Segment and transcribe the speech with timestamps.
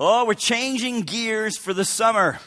[0.00, 2.38] Oh, we're changing gears for the summer.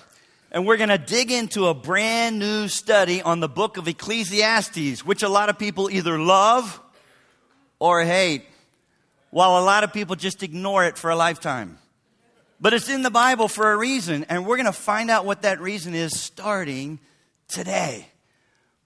[0.54, 5.05] And we're going to dig into a brand new study on the book of Ecclesiastes,
[5.05, 6.79] which a lot of people either love
[7.77, 8.45] or hate,
[9.32, 11.77] while a lot of people just ignore it for a lifetime.
[12.61, 15.41] But it's in the Bible for a reason, and we're going to find out what
[15.41, 16.99] that reason is starting
[17.49, 18.07] today.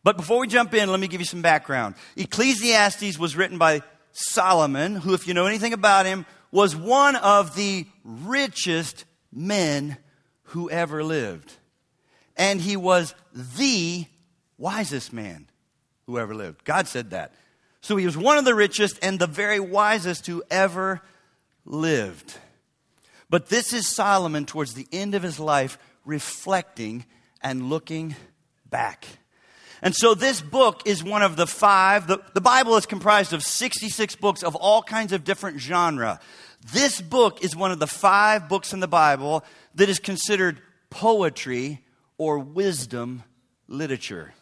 [0.04, 1.94] But before we jump in, let me give you some background.
[2.16, 7.56] Ecclesiastes was written by Solomon, who, if you know anything about him, was one of
[7.56, 9.98] the richest men
[10.50, 11.54] who ever lived.
[12.38, 14.06] And he was the
[14.58, 15.48] wisest man
[16.06, 16.64] who ever lived.
[16.64, 17.34] God said that.
[17.82, 21.02] So he was one of the richest and the very wisest who ever
[21.66, 22.36] lived.
[23.30, 27.06] But this is Solomon towards the end of his life reflecting
[27.42, 28.16] and looking
[28.70, 29.06] back.
[29.82, 32.08] And so this book is one of the five.
[32.08, 36.20] The, the Bible is comprised of 66 books of all kinds of different genre.
[36.72, 39.44] This book is one of the five books in the Bible
[39.76, 40.60] that is considered
[40.90, 41.82] poetry
[42.18, 43.24] or wisdom
[43.68, 44.34] literature.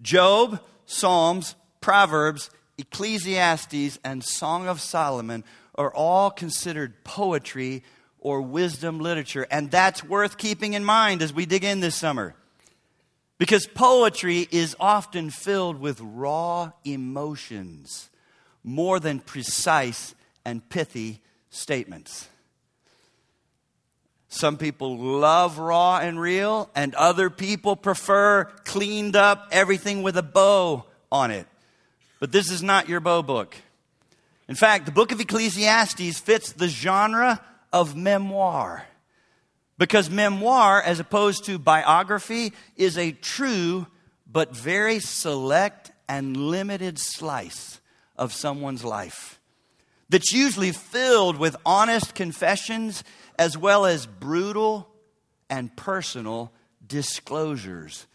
[0.00, 7.82] Job, Psalms, Proverbs, Ecclesiastes, and Song of Solomon are all considered poetry
[8.20, 9.46] or wisdom literature.
[9.50, 12.34] And that's worth keeping in mind as we dig in this summer.
[13.38, 18.08] Because poetry is often filled with raw emotions
[18.64, 21.20] more than precise and pithy
[21.50, 22.28] statements.
[24.28, 30.22] Some people love raw and real, and other people prefer cleaned up everything with a
[30.22, 31.46] bow on it.
[32.18, 33.56] But this is not your bow book.
[34.48, 37.40] In fact, the book of Ecclesiastes fits the genre
[37.72, 38.86] of memoir.
[39.78, 43.86] Because memoir, as opposed to biography, is a true
[44.30, 47.80] but very select and limited slice
[48.16, 49.38] of someone's life
[50.08, 53.02] that's usually filled with honest confessions
[53.38, 54.88] as well as brutal
[55.50, 56.52] and personal
[56.86, 58.06] disclosures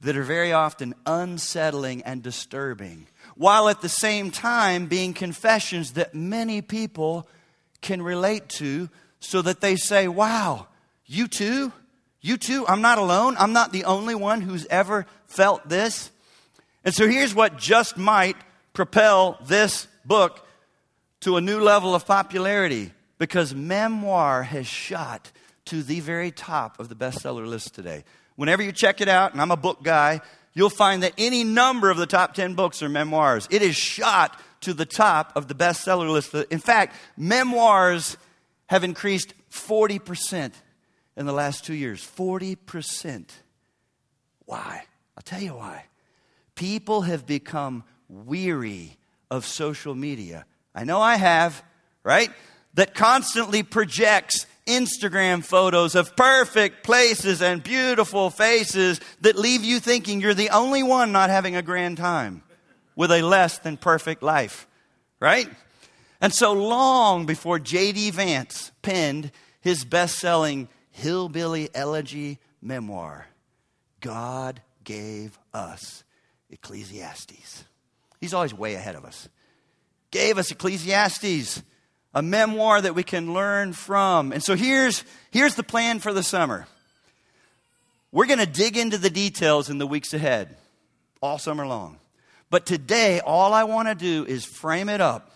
[0.00, 6.14] that are very often unsettling and disturbing, while at the same time being confessions that
[6.14, 7.28] many people
[7.82, 8.88] can relate to
[9.18, 10.68] so that they say, Wow,
[11.10, 11.72] you too?
[12.20, 12.64] You too?
[12.68, 13.34] I'm not alone.
[13.36, 16.08] I'm not the only one who's ever felt this.
[16.84, 18.36] And so here's what just might
[18.74, 20.46] propel this book
[21.22, 25.32] to a new level of popularity because memoir has shot
[25.64, 28.04] to the very top of the bestseller list today.
[28.36, 30.20] Whenever you check it out, and I'm a book guy,
[30.54, 33.48] you'll find that any number of the top 10 books are memoirs.
[33.50, 36.32] It is shot to the top of the bestseller list.
[36.52, 38.16] In fact, memoirs
[38.68, 40.52] have increased 40%
[41.16, 42.00] in the last two years.
[42.00, 43.28] 40%.
[44.46, 44.84] Why?
[45.16, 45.84] I'll tell you why.
[46.54, 48.96] People have become weary
[49.30, 50.44] of social media.
[50.74, 51.62] I know I have,
[52.02, 52.30] right?
[52.74, 60.20] That constantly projects Instagram photos of perfect places and beautiful faces that leave you thinking
[60.20, 62.42] you're the only one not having a grand time
[62.94, 64.66] with a less than perfect life,
[65.18, 65.48] right?
[66.20, 68.10] And so long before J.D.
[68.10, 70.68] Vance penned his best selling
[71.00, 73.26] Hillbilly Elegy memoir,
[74.00, 76.04] God gave us
[76.50, 77.64] Ecclesiastes.
[78.20, 79.28] He's always way ahead of us
[80.10, 81.62] gave us Ecclesiastes,
[82.14, 84.32] a memoir that we can learn from.
[84.32, 86.66] And so here's, here's the plan for the summer.
[88.12, 90.56] We're going to dig into the details in the weeks ahead,
[91.22, 91.98] all summer long.
[92.50, 95.30] But today, all I want to do is frame it up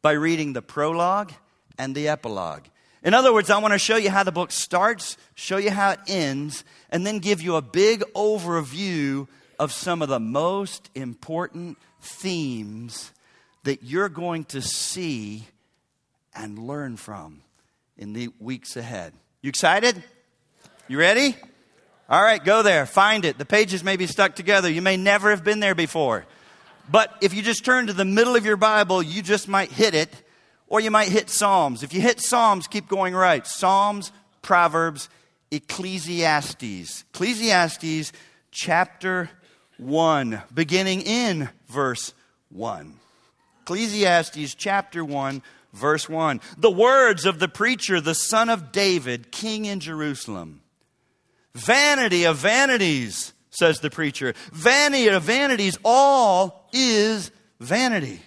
[0.00, 1.32] by reading the prologue
[1.76, 2.62] and the epilogue.
[3.06, 5.92] In other words, I want to show you how the book starts, show you how
[5.92, 9.28] it ends, and then give you a big overview
[9.60, 13.12] of some of the most important themes
[13.62, 15.46] that you're going to see
[16.34, 17.42] and learn from
[17.96, 19.12] in the weeks ahead.
[19.40, 20.02] You excited?
[20.88, 21.36] You ready?
[22.08, 22.86] All right, go there.
[22.86, 23.38] Find it.
[23.38, 24.68] The pages may be stuck together.
[24.68, 26.26] You may never have been there before.
[26.90, 29.94] But if you just turn to the middle of your Bible, you just might hit
[29.94, 30.10] it,
[30.68, 31.82] or you might hit Psalms.
[31.82, 33.46] If you hit Psalms, keep going right.
[33.46, 35.08] Psalms, Proverbs,
[35.50, 37.04] Ecclesiastes.
[37.14, 38.12] Ecclesiastes
[38.50, 39.30] chapter
[39.78, 42.14] 1, beginning in verse
[42.50, 42.94] 1.
[43.62, 45.42] Ecclesiastes chapter 1,
[45.72, 46.40] verse 1.
[46.56, 50.62] The words of the preacher, the son of David, king in Jerusalem.
[51.54, 54.34] Vanity of vanities, says the preacher.
[54.52, 57.30] Vanity of vanities, all is
[57.60, 58.20] vanity.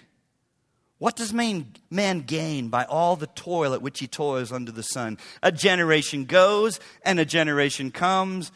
[1.00, 4.82] What does man, man gain by all the toil at which he toils under the
[4.82, 5.16] sun?
[5.42, 8.52] A generation goes and a generation comes,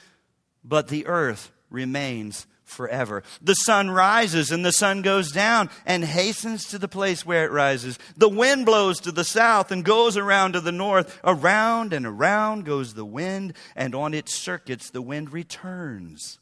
[0.62, 3.22] but the earth remains forever.
[3.40, 7.50] The sun rises and the sun goes down and hastens to the place where it
[7.50, 7.98] rises.
[8.14, 11.18] The wind blows to the south and goes around to the north.
[11.24, 16.38] Around and around goes the wind, and on its circuits the wind returns.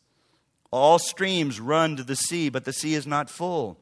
[0.72, 3.78] All streams run to the sea, but the sea is not full.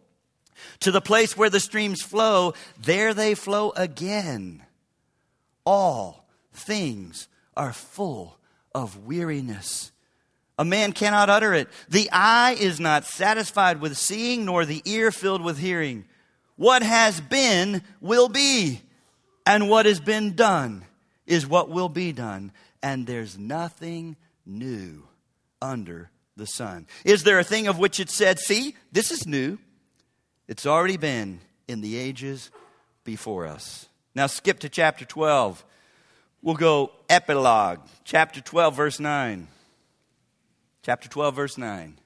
[0.80, 4.62] To the place where the streams flow, there they flow again.
[5.64, 8.38] All things are full
[8.74, 9.92] of weariness
[10.60, 11.68] a man cannot utter it.
[11.88, 16.04] The eye is not satisfied with seeing, nor the ear filled with hearing.
[16.56, 18.82] What has been will be,
[19.46, 20.84] and what has been done
[21.24, 22.52] is what will be done,
[22.82, 25.04] and there's nothing new
[25.62, 26.86] under the sun.
[27.06, 29.56] Is there a thing of which it said, See, this is new?
[30.50, 32.50] It's already been in the ages
[33.04, 33.88] before us.
[34.14, 35.64] Now skip to chapter 12.
[36.42, 39.48] We'll go epilogue, chapter 12, verse 9
[40.82, 41.98] chapter 12, verse 9.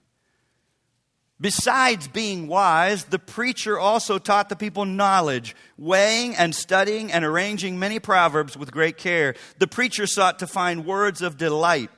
[1.40, 7.78] Besides being wise, the preacher also taught the people knowledge, weighing and studying and arranging
[7.78, 9.34] many proverbs with great care.
[9.58, 11.90] The preacher sought to find words of delight,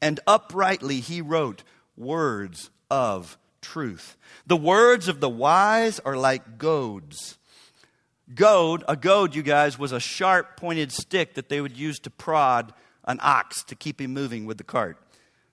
[0.00, 1.64] and uprightly he wrote
[1.96, 4.16] words of truth.
[4.46, 7.38] The words of the wise are like goads.
[8.34, 12.10] Goad, a goad, you guys, was a sharp pointed stick that they would use to
[12.10, 12.72] prod
[13.04, 14.98] an ox to keep him moving with the cart.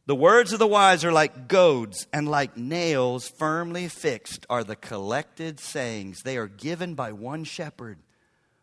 [0.08, 4.76] The words of the wise are like goads, and like nails firmly fixed are the
[4.76, 6.22] collected sayings.
[6.22, 7.98] They are given by one shepherd.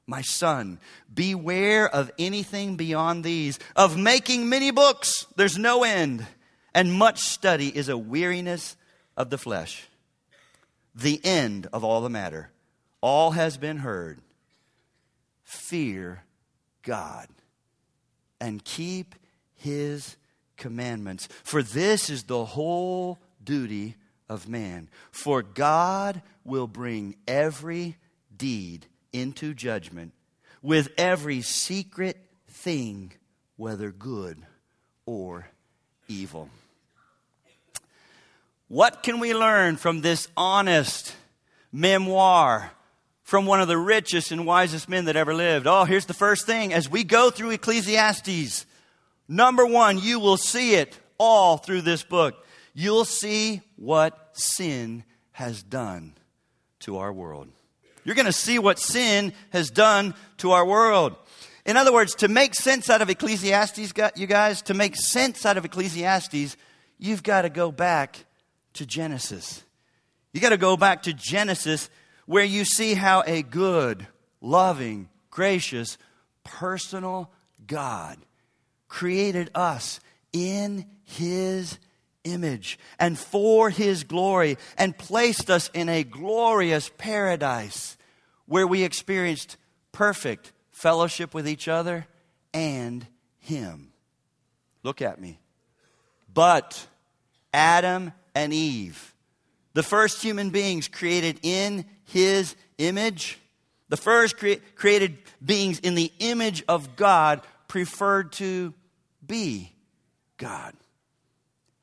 [0.07, 0.79] My son,
[1.13, 6.27] beware of anything beyond these, of making many books, there's no end,
[6.75, 8.77] and much study is a weariness
[9.17, 9.89] of the flesh.
[10.95, 12.51] The end of all the matter.
[13.01, 14.21] All has been heard.
[15.45, 16.25] Fear
[16.83, 17.29] God
[18.41, 19.15] and keep
[19.55, 20.17] his
[20.57, 21.29] commandments.
[21.45, 23.97] For this is the whole duty
[24.29, 24.89] of man.
[25.11, 27.97] For God will bring every
[28.37, 30.13] deed into judgment
[30.63, 32.17] with every secret
[32.49, 33.13] thing,
[33.57, 34.39] whether good
[35.07, 35.49] or
[36.09, 36.49] evil.
[38.73, 41.15] What can we learn from this honest
[41.71, 42.71] memoir
[43.23, 45.67] from one of the richest and wisest men that ever lived?
[45.67, 46.73] Oh, here's the first thing.
[46.73, 48.65] As we go through Ecclesiastes,
[49.29, 52.47] Number one, you will see it all through this book.
[52.73, 56.15] You'll see what sin has done
[56.81, 57.49] to our world.
[58.05, 61.15] You're going to see what sin has done to our world.
[61.67, 65.59] In other words, to make sense out of Ecclesiastes, you guys, to make sense out
[65.59, 66.57] of Ecclesiastes,
[66.99, 68.25] you've got to go back
[68.75, 69.63] to Genesis.
[70.33, 71.91] You got to go back to Genesis
[72.27, 74.07] where you see how a good,
[74.41, 75.99] loving, gracious,
[76.45, 77.31] personal
[77.67, 78.19] God
[78.89, 80.01] created us
[80.33, 81.79] in his
[82.25, 87.97] image and for his glory and placed us in a glorious paradise
[88.47, 89.57] where we experienced
[89.93, 92.07] perfect fellowship with each other
[92.53, 93.07] and
[93.39, 93.93] him.
[94.83, 95.39] Look at me.
[96.33, 96.87] But
[97.53, 99.15] Adam and Eve,
[99.75, 103.39] the first human beings created in his image,
[103.89, 108.75] the first cre- created beings in the image of God, preferred to
[109.27, 109.73] be
[110.37, 110.75] God.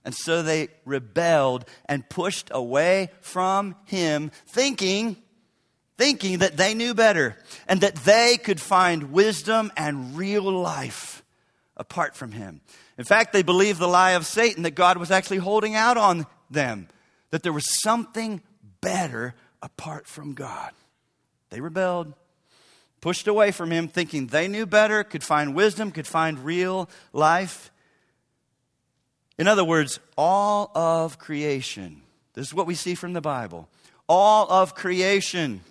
[0.06, 5.18] And so they rebelled and pushed away from him, thinking,
[5.98, 7.38] thinking that they knew better
[7.68, 11.24] and that they could find wisdom and real life
[11.76, 12.62] apart from him.
[12.98, 16.28] In fact, they believed the lie of Satan that God was actually holding out on
[16.50, 16.88] them,
[17.32, 18.42] that there was something
[18.82, 20.72] better apart from God.
[21.50, 22.14] They rebelled
[23.02, 27.72] pushed away from him, thinking they knew better, could find wisdom, could find real life.
[29.38, 32.02] In other words, all of creation,
[32.34, 33.70] this is what we see from the Bible,
[34.08, 35.62] all of creation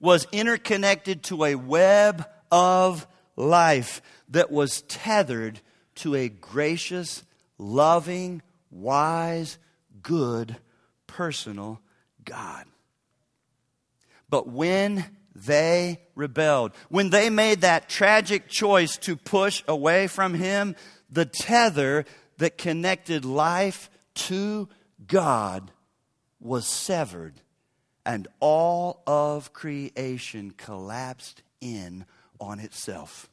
[0.00, 5.60] was interconnected to a web of life that was tethered
[5.94, 7.22] to a gracious,
[7.56, 9.58] loving, wise,
[10.04, 10.56] good,
[11.08, 11.80] personal
[12.24, 12.66] God.
[14.30, 16.72] But when they rebelled.
[16.88, 20.76] When they made that tragic choice to push away from Him,
[21.10, 22.04] the tether
[22.38, 24.68] that connected life to
[25.06, 25.72] God
[26.40, 27.34] was severed,
[28.06, 32.04] and all of creation collapsed in
[32.40, 33.28] on itself.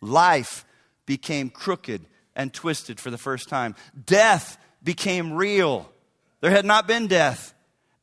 [0.00, 0.64] Life
[1.06, 2.04] became crooked
[2.36, 3.74] and twisted for the first time.
[4.04, 5.90] Death became real.
[6.40, 7.52] There had not been death,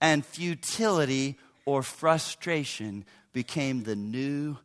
[0.01, 4.57] and futility or frustration became the new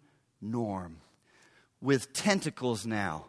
[0.42, 0.96] norm.
[1.80, 3.26] With tentacles now.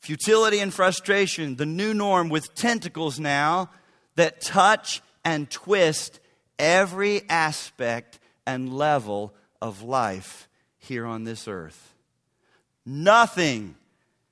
[0.00, 3.70] Futility and frustration, the new norm with tentacles now.
[4.16, 6.20] that touch and twist
[6.58, 11.94] every aspect and level of life here on this earth.
[12.86, 13.74] Nothing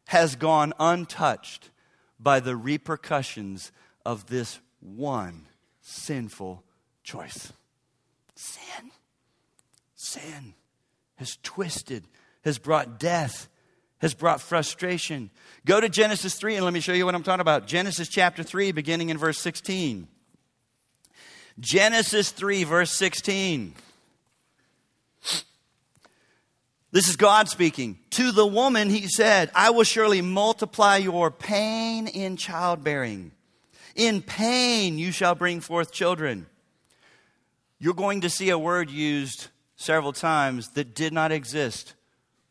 [0.07, 1.69] has gone untouched
[2.19, 3.73] by the repercussions
[4.05, 5.47] of this one
[5.81, 6.63] sinful
[7.03, 7.53] choice.
[8.35, 8.91] Sin.
[9.95, 10.55] Sin
[11.17, 12.05] has twisted,
[12.45, 13.49] has brought death,
[13.99, 15.31] has brought frustration.
[15.65, 17.67] Go to Genesis 3 and let me show you what I'm talking about.
[17.67, 20.09] Genesis chapter 3, beginning in verse 16.
[21.61, 23.75] Genesis 3, verse 16.
[26.91, 27.99] This is God speaking.
[28.11, 33.33] To the woman, he said, I will surely multiply your pain in childbearing.
[33.95, 36.47] In pain you shall bring forth children.
[37.79, 41.95] You're going to see a word used several times that did not exist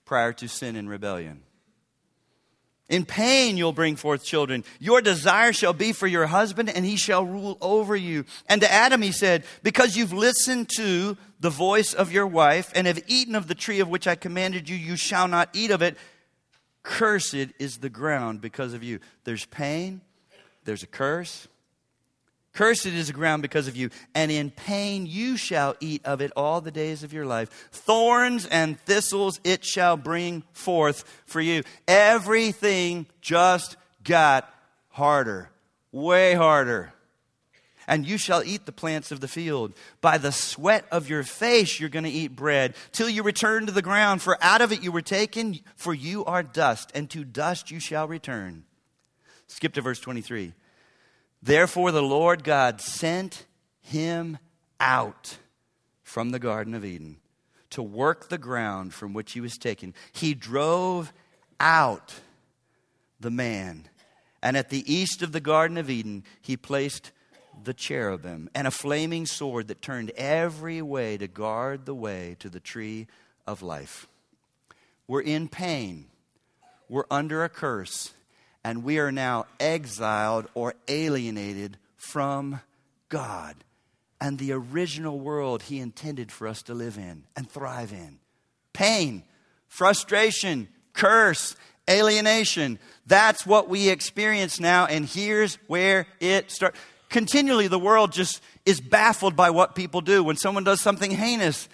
[0.06, 1.42] prior to sin and rebellion.
[2.90, 4.64] In pain you'll bring forth children.
[4.80, 8.26] Your desire shall be for your husband, and he shall rule over you.
[8.48, 12.86] And to Adam he said, Because you've listened to the voice of your wife, and
[12.86, 15.82] have eaten of the tree of which I commanded you, you shall not eat of
[15.82, 15.98] it.
[16.84, 19.00] Cursed is the ground because of you.
[19.24, 20.02] There's pain,
[20.66, 21.48] there's a curse,
[22.54, 26.32] Cursed is the ground because of you, and in pain you shall eat of it
[26.36, 27.50] all the days of your life.
[27.72, 31.64] Thorns and thistles it shall bring forth for you.
[31.88, 34.54] Everything just got
[34.90, 35.50] harder,
[35.92, 36.94] way harder.
[37.88, 39.74] And you shall eat the plants of the field.
[40.00, 43.72] By the sweat of your face you're going to eat bread, till you return to
[43.72, 47.24] the ground, for out of it you were taken, for you are dust, and to
[47.24, 48.64] dust you shall return.
[49.48, 50.54] Skip to verse 23.
[51.42, 53.46] Therefore, the Lord God sent
[53.82, 54.38] him
[54.80, 55.38] out
[56.04, 57.18] from the Garden of Eden
[57.72, 59.94] to work the ground from which he was taken.
[60.12, 61.12] He drove
[61.60, 62.14] out
[63.20, 63.90] the man.
[64.42, 67.12] And at the east of the Garden of Eden, he placed
[67.64, 72.50] the cherubim and a flaming sword that turned every way to guard the way to
[72.50, 73.08] the tree
[73.48, 74.08] of life.
[75.08, 76.06] We're in pain,
[76.90, 78.14] we're under a curse
[78.64, 82.62] and we are now exiled or alienated from
[83.10, 83.56] God
[84.20, 88.20] and the original world He intended for us to live in and thrive in.
[88.72, 89.24] Pain,
[89.68, 91.56] frustration, curse,
[91.90, 92.80] alienation.
[93.06, 96.80] That's what we experience now, and here's where it starts.
[97.10, 100.24] Continually, the world just is baffled by what people do.
[100.24, 101.68] When someone does something heinous,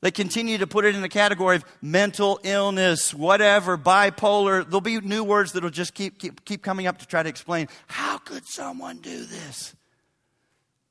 [0.00, 4.64] they continue to put it in the category of mental illness, whatever, bipolar.
[4.64, 7.68] There'll be new words that'll just keep, keep, keep coming up to try to explain
[7.86, 9.74] how could someone do this?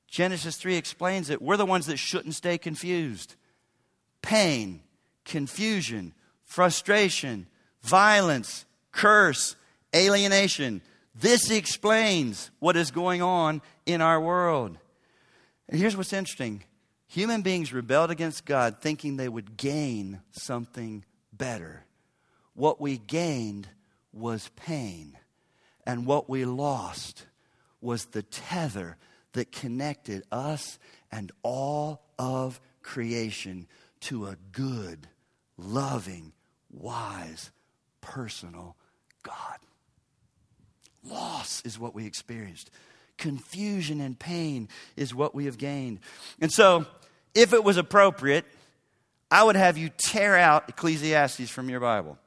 [0.07, 1.41] Genesis 3 explains it.
[1.41, 3.35] We're the ones that shouldn't stay confused.
[4.21, 4.81] Pain,
[5.25, 6.13] confusion,
[6.43, 7.47] frustration,
[7.81, 9.55] violence, curse,
[9.95, 10.81] alienation.
[11.15, 14.77] This explains what is going on in our world.
[15.67, 16.63] And here's what's interesting
[17.09, 21.83] Human beings rebelled against God thinking they would gain something better.
[22.53, 23.67] What we gained
[24.13, 25.17] was pain,
[25.87, 27.25] and what we lost
[27.81, 28.97] was the tether
[29.33, 30.77] that connected us
[31.11, 33.67] and all of creation
[34.01, 35.07] to a good,
[35.57, 36.33] loving,
[36.71, 37.49] wise,
[38.01, 38.75] personal
[39.23, 39.57] God.
[41.03, 42.69] Loss is what we experienced.
[43.17, 45.99] Confusion and pain is what we have gained.
[46.39, 46.85] And so,
[47.33, 48.45] if it was appropriate,
[49.31, 52.17] I would have you tear out Ecclesiastes from your Bible.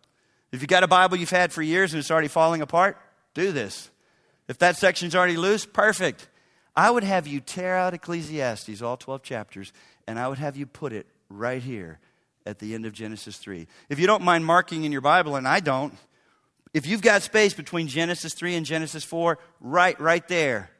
[0.53, 2.97] If you've got a Bible you've had for years and it's already falling apart,
[3.35, 3.91] do this.
[4.49, 6.29] If that section's already loose, perfect.
[6.77, 9.73] I would have you tear out Ecclesiastes, all 12 chapters,
[10.07, 11.99] and I would have you put it right here
[12.47, 13.67] at the end of Genesis 3.
[13.89, 15.95] If you don't mind marking in your Bible, and I don't,
[16.75, 20.71] if you've got space between Genesis 3 and Genesis 4, right, right there,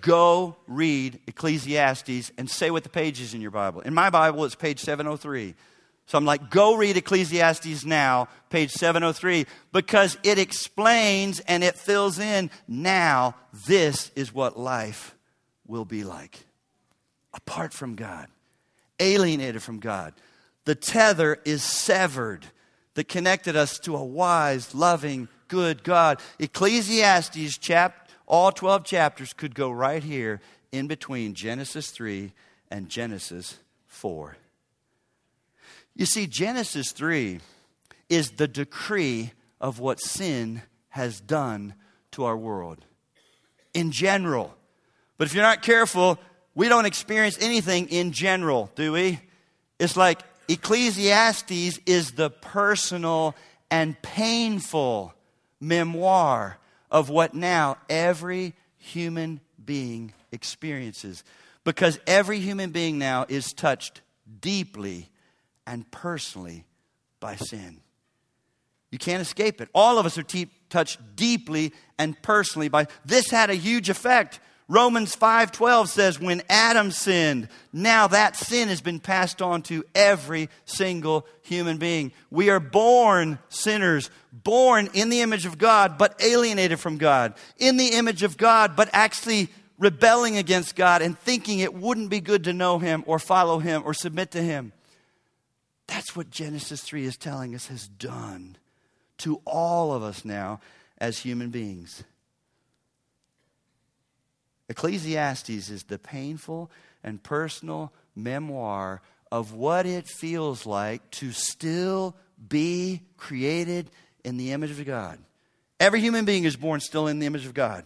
[0.00, 3.80] Go read Ecclesiastes and say what the page is in your Bible.
[3.80, 5.54] In my Bible, it's page 703.
[6.06, 12.18] So I'm like, go read Ecclesiastes now, page 703, because it explains and it fills
[12.18, 15.14] in now this is what life
[15.68, 16.44] will be like.
[17.32, 18.26] Apart from God,
[18.98, 20.14] alienated from God.
[20.64, 22.44] The tether is severed
[22.94, 26.20] that connected us to a wise, loving, good God.
[26.38, 27.99] Ecclesiastes chapter
[28.30, 32.32] all 12 chapters could go right here in between Genesis 3
[32.70, 33.58] and Genesis
[33.88, 34.36] 4.
[35.96, 37.40] You see, Genesis 3
[38.08, 41.74] is the decree of what sin has done
[42.12, 42.84] to our world
[43.74, 44.54] in general.
[45.18, 46.16] But if you're not careful,
[46.54, 49.18] we don't experience anything in general, do we?
[49.80, 53.34] It's like Ecclesiastes is the personal
[53.72, 55.14] and painful
[55.60, 56.59] memoir
[56.90, 61.24] of what now every human being experiences.
[61.64, 64.00] Because every human being now is touched
[64.40, 65.10] deeply
[65.66, 66.64] and personally
[67.20, 67.80] by sin.
[68.90, 69.68] You can't escape it.
[69.74, 70.24] All of us are
[70.68, 74.40] touched deeply and personally by this had a huge effect.
[74.70, 80.48] Romans 5:12 says when Adam sinned, now that sin has been passed on to every
[80.64, 82.12] single human being.
[82.30, 87.34] We are born sinners, born in the image of God but alienated from God.
[87.58, 92.20] In the image of God but actually rebelling against God and thinking it wouldn't be
[92.20, 94.72] good to know him or follow him or submit to him.
[95.88, 98.56] That's what Genesis 3 is telling us has done
[99.18, 100.60] to all of us now
[100.98, 102.04] as human beings.
[104.70, 106.70] Ecclesiastes is the painful
[107.02, 112.14] and personal memoir of what it feels like to still
[112.48, 113.90] be created
[114.24, 115.18] in the image of God.
[115.80, 117.84] Every human being is born still in the image of God.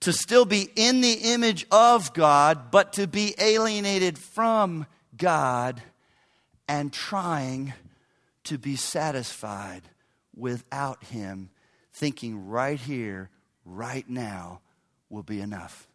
[0.00, 4.86] To still be in the image of God, but to be alienated from
[5.16, 5.82] God
[6.68, 7.72] and trying
[8.44, 9.82] to be satisfied
[10.36, 11.48] without Him,
[11.94, 13.30] thinking right here,
[13.64, 14.60] right now
[15.08, 15.86] will be enough.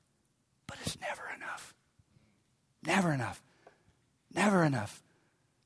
[0.67, 1.73] But it's never enough.
[2.85, 3.41] Never enough.
[4.33, 5.01] Never enough.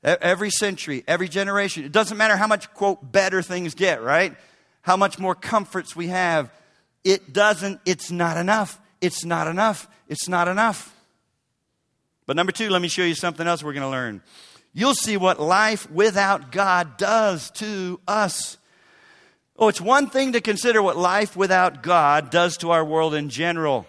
[0.02, 4.34] Every century, every generation, it doesn't matter how much, quote, better things get, right?
[4.80, 6.50] How much more comforts we have.
[7.04, 8.80] It doesn't, it's not enough.
[9.00, 9.88] It's not enough.
[10.08, 10.94] It's not enough.
[12.26, 14.22] But number two, let me show you something else we're going to learn
[14.72, 18.56] you'll see what life without God does to us.
[19.56, 23.28] Oh, it's one thing to consider what life without God does to our world in
[23.28, 23.86] general,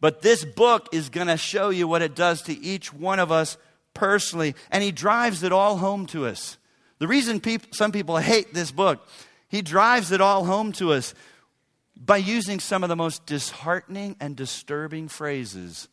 [0.00, 3.32] but this book is going to show you what it does to each one of
[3.32, 3.56] us
[3.94, 6.56] personally, and he drives it all home to us.
[6.98, 9.06] The reason people, some people hate this book,
[9.48, 11.14] he drives it all home to us
[11.96, 15.88] by using some of the most disheartening and disturbing phrases,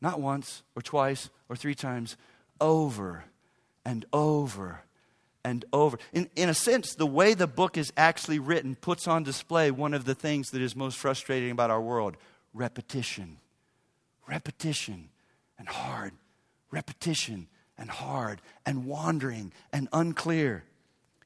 [0.00, 2.16] not once or twice or three times,
[2.60, 3.24] over
[3.84, 4.82] and over
[5.42, 5.98] and over.
[6.12, 9.94] In, in a sense, the way the book is actually written puts on display one
[9.94, 12.16] of the things that is most frustrating about our world
[12.56, 13.38] repetition.
[14.26, 15.10] Repetition
[15.58, 16.12] and hard.
[16.70, 17.46] Repetition
[17.78, 20.64] and hard and wandering and unclear.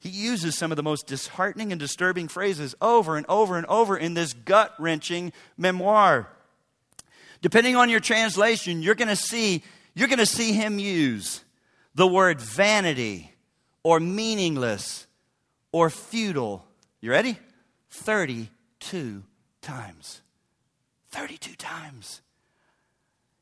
[0.01, 3.97] He uses some of the most disheartening and disturbing phrases over and over and over
[3.97, 6.29] in this gut wrenching memoir.
[7.43, 9.63] Depending on your translation, you're going to see
[9.95, 11.45] you're going to see him use
[11.95, 13.33] the word vanity
[13.83, 15.07] or meaningless
[15.73, 16.65] or futile.
[17.01, 17.39] You ready?
[17.91, 19.23] 32
[19.61, 20.21] times.
[21.11, 22.23] 32 times.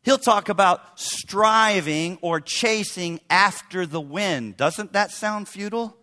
[0.03, 4.57] He'll talk about striving or chasing after the wind.
[4.57, 5.97] Doesn't that sound futile?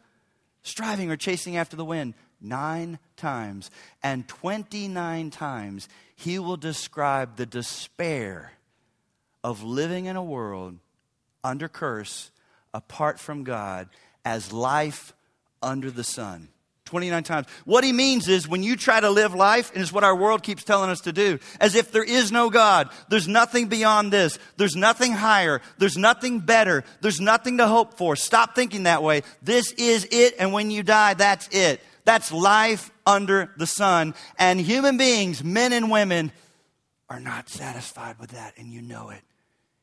[0.62, 2.14] Striving or chasing after the wind.
[2.40, 3.72] Nine times.
[4.04, 8.54] And 29 times, he will describe the despair
[9.44, 10.78] of living in a world
[11.44, 12.32] under curse
[12.74, 13.90] apart from God
[14.24, 15.14] as life
[15.62, 16.50] under the sun.
[16.86, 17.48] 29 times.
[17.66, 20.44] What he means is when you try to live life, and it's what our world
[20.44, 24.40] keeps telling us to do, as if there is no God, there's nothing beyond this,
[24.58, 28.16] there's nothing higher, there's nothing better, there's nothing to hope for.
[28.16, 29.24] Stop thinking that way.
[29.42, 31.82] This is it, and when you die, that's it.
[32.06, 34.14] That's life under the sun.
[34.38, 36.32] And human beings, men and women,
[37.10, 39.22] are not satisfied with that, and you know it.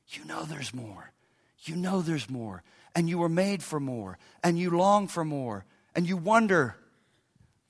[0.09, 1.13] You know there's more.
[1.65, 2.63] You know there's more
[2.95, 6.77] and you were made for more, and you long for more, and you wonder.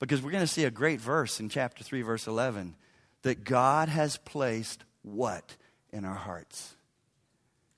[0.03, 2.75] Because we're going to see a great verse in chapter 3, verse 11
[3.23, 5.55] that God has placed what
[5.93, 6.75] in our hearts?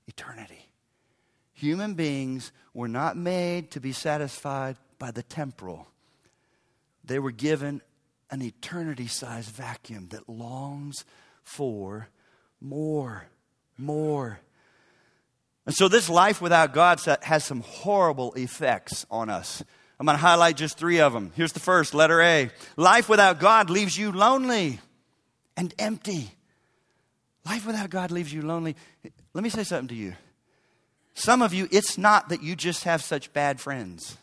[0.07, 0.71] Eternity.
[1.53, 5.87] Human beings were not made to be satisfied by the temporal,
[7.03, 7.81] they were given
[8.31, 11.05] an eternity sized vacuum that longs
[11.43, 12.07] for
[12.59, 13.27] more,
[13.77, 14.39] more,
[15.67, 19.63] and so this life without God has some horrible effects on us.
[19.99, 21.31] I'm going to highlight just three of them.
[21.35, 22.49] Here's the first, letter A.
[22.75, 24.79] Life without God leaves you lonely
[25.55, 26.31] and empty.
[27.45, 28.75] Life without God leaves you lonely.
[29.33, 30.15] Let me say something to you.
[31.13, 34.17] Some of you, it's not that you just have such bad friends.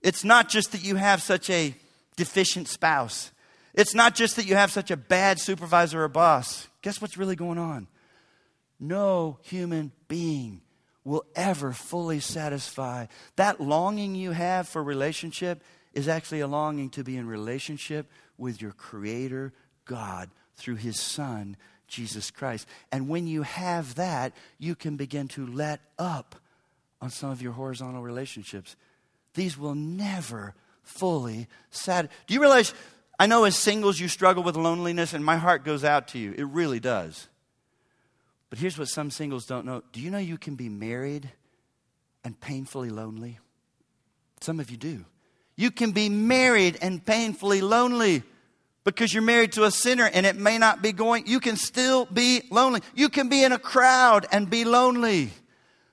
[0.00, 1.74] It's not just that you have such a
[2.16, 3.32] deficient spouse.
[3.72, 6.68] It's not just that you have such a bad supervisor or boss.
[6.82, 7.88] Guess what's really going on?
[8.80, 10.60] no human being
[11.04, 13.06] will ever fully satisfy.
[13.36, 15.62] That longing you have for relationship
[15.92, 19.52] is actually a longing to be in relationship with your Creator,
[19.84, 22.66] God, through His Son, Jesus Christ.
[22.90, 26.34] And when you have that, you can begin to let up
[27.00, 28.76] on some of your horizontal relationships.
[29.34, 32.14] These will never fully satisfy.
[32.26, 32.72] Do you realize
[33.18, 36.34] I know as singles you struggle with loneliness, and my heart goes out to you.
[36.36, 37.28] It really does.
[38.54, 41.28] But here's what some singles don't know do you know you can be married
[42.22, 43.40] and painfully lonely?
[44.40, 45.04] Some of you do.
[45.56, 48.22] You can be married and painfully lonely
[48.84, 51.26] because you're married to a sinner and it may not be going.
[51.26, 52.80] You can still be lonely.
[52.94, 55.30] You can be in a crowd and be lonely.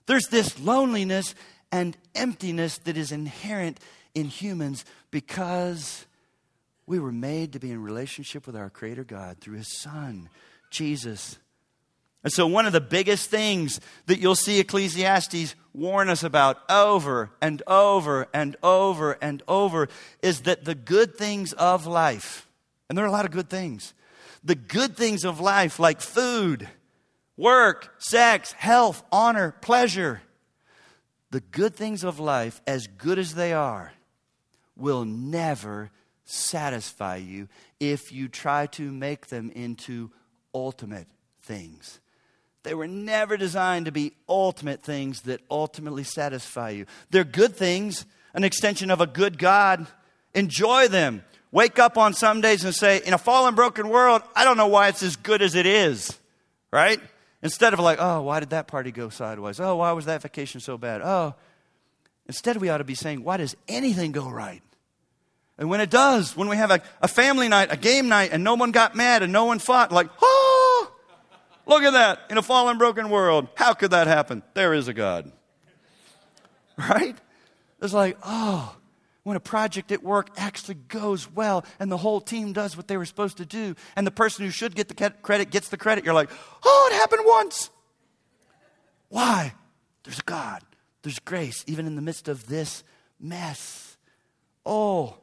[0.05, 1.33] There's this loneliness
[1.71, 3.79] and emptiness that is inherent
[4.13, 6.05] in humans because
[6.85, 10.29] we were made to be in relationship with our Creator God through His Son,
[10.69, 11.39] Jesus.
[12.23, 17.31] And so, one of the biggest things that you'll see Ecclesiastes warn us about over
[17.41, 19.87] and over and over and over
[20.21, 22.47] is that the good things of life,
[22.89, 23.93] and there are a lot of good things,
[24.43, 26.69] the good things of life, like food,
[27.37, 30.21] work, sex, health, honor, pleasure,
[31.31, 33.93] the good things of life, as good as they are,
[34.75, 35.89] will never
[36.23, 37.47] satisfy you
[37.79, 40.11] if you try to make them into
[40.53, 41.07] ultimate
[41.41, 41.99] things.
[42.63, 46.85] They were never designed to be ultimate things that ultimately satisfy you.
[47.09, 49.87] They're good things, an extension of a good God.
[50.33, 51.23] Enjoy them.
[51.51, 54.67] Wake up on some days and say, in a fallen, broken world, I don't know
[54.67, 56.17] why it's as good as it is,
[56.71, 56.99] right?
[57.41, 59.59] Instead of like, oh, why did that party go sideways?
[59.59, 61.01] Oh, why was that vacation so bad?
[61.01, 61.33] Oh,
[62.27, 64.61] instead we ought to be saying, why does anything go right?
[65.57, 68.43] And when it does, when we have a, a family night, a game night, and
[68.43, 70.40] no one got mad and no one fought, like, oh,
[71.71, 72.25] Look at that.
[72.29, 74.43] In a fallen, broken world, how could that happen?
[74.55, 75.31] There is a God.
[76.77, 77.15] Right?
[77.81, 78.75] It's like, oh,
[79.23, 82.97] when a project at work actually goes well and the whole team does what they
[82.97, 86.03] were supposed to do, and the person who should get the credit gets the credit,
[86.03, 86.29] you're like,
[86.63, 87.69] oh, it happened once.
[89.09, 89.53] Why?
[90.03, 90.63] There's a God,
[91.03, 92.83] there's grace, even in the midst of this
[93.19, 93.95] mess.
[94.65, 95.17] Oh,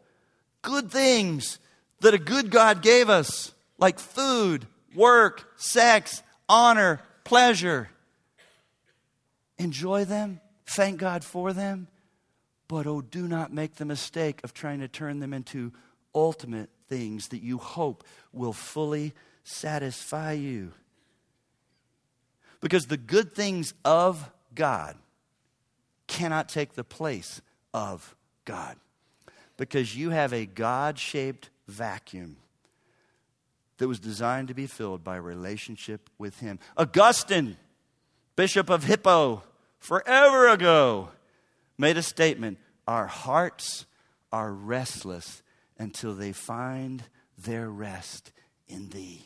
[0.63, 1.59] good things
[2.01, 7.91] that a good God gave us, like food, work, sex, honor, pleasure.
[9.59, 11.89] Enjoy them, thank God for them,
[12.69, 15.73] but oh, do not make the mistake of trying to turn them into
[16.15, 20.73] ultimate things that you hope will fully satisfy you.
[22.61, 24.97] Because the good things of God
[26.07, 27.41] cannot take the place
[27.73, 28.77] of God.
[29.57, 32.37] Because you have a God shaped vacuum
[33.79, 36.59] that was designed to be filled by a relationship with Him.
[36.77, 37.57] Augustine,
[38.37, 39.43] Bishop of Hippo,
[39.79, 41.11] forever ago,
[41.79, 43.87] made a statement Our hearts
[44.33, 45.43] are restless
[45.79, 47.05] until they find
[47.39, 48.33] their rest
[48.67, 49.25] in Thee.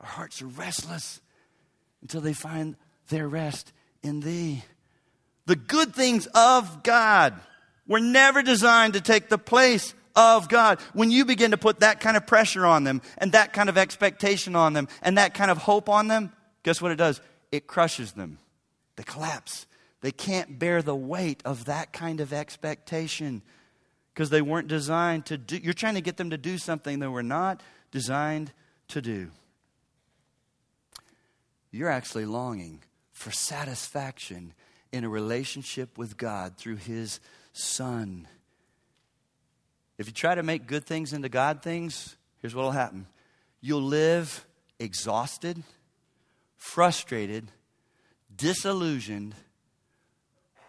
[0.00, 1.20] Our hearts are restless
[2.00, 2.76] until they find
[3.08, 4.62] their rest in Thee.
[5.46, 7.34] The good things of God
[7.86, 10.80] were never designed to take the place of God.
[10.92, 13.78] When you begin to put that kind of pressure on them and that kind of
[13.78, 16.32] expectation on them and that kind of hope on them,
[16.64, 17.20] guess what it does?
[17.52, 18.38] It crushes them.
[18.96, 19.66] They collapse.
[20.00, 23.42] They can't bear the weight of that kind of expectation
[24.12, 25.56] because they weren't designed to do.
[25.56, 28.52] You're trying to get them to do something they were not designed
[28.88, 29.30] to do.
[31.70, 34.52] You're actually longing for satisfaction
[34.92, 37.20] in a relationship with God through His
[37.52, 38.26] Son.
[39.98, 43.06] If you try to make good things into God things, here's what will happen
[43.60, 44.46] you'll live
[44.78, 45.62] exhausted,
[46.56, 47.50] frustrated,
[48.34, 49.34] disillusioned,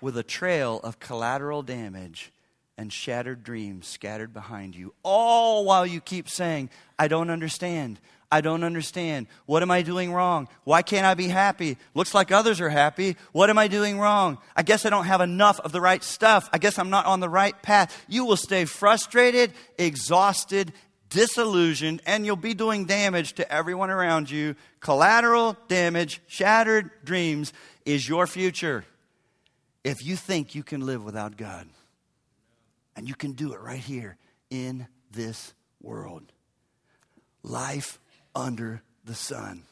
[0.01, 2.31] with a trail of collateral damage
[2.77, 7.99] and shattered dreams scattered behind you, all while you keep saying, I don't understand.
[8.31, 9.27] I don't understand.
[9.47, 10.47] What am I doing wrong?
[10.63, 11.77] Why can't I be happy?
[11.95, 13.17] Looks like others are happy.
[13.31, 14.37] What am I doing wrong?
[14.55, 16.47] I guess I don't have enough of the right stuff.
[16.53, 18.05] I guess I'm not on the right path.
[18.07, 20.73] You will stay frustrated, exhausted,
[21.09, 24.55] disillusioned, and you'll be doing damage to everyone around you.
[24.79, 27.51] Collateral damage, shattered dreams
[27.83, 28.85] is your future
[29.83, 31.67] if you think you can live without God.
[32.95, 34.17] And you can do it right here
[34.51, 36.31] in this world.
[37.41, 37.97] Life
[38.35, 39.63] under the sun.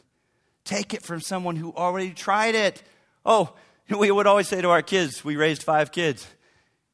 [0.64, 2.84] Take it from someone who already tried it.
[3.26, 3.54] Oh,
[3.90, 6.28] we would always say to our kids, we raised five kids,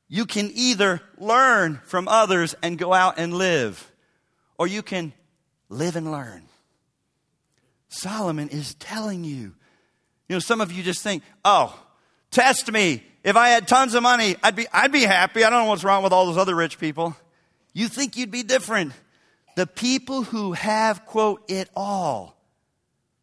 [0.08, 3.92] you can either learn from others and go out and live,
[4.60, 5.14] or you can
[5.70, 6.44] live and learn.
[7.90, 9.56] Solomon is telling you.
[10.28, 11.78] You know, some of you just think, oh,
[12.32, 13.04] test me.
[13.24, 15.44] If I had tons of money, I'd be, I'd be happy.
[15.44, 17.16] I don't know what's wrong with all those other rich people.
[17.74, 18.94] You think you'd be different.
[19.56, 22.36] The people who have, quote, it all.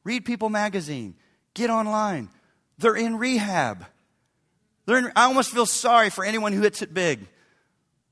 [0.05, 1.17] Read People magazine.
[1.55, 2.29] Get online.
[2.79, 3.85] They're in rehab.
[4.87, 7.27] They're in, I almost feel sorry for anyone who hits it big.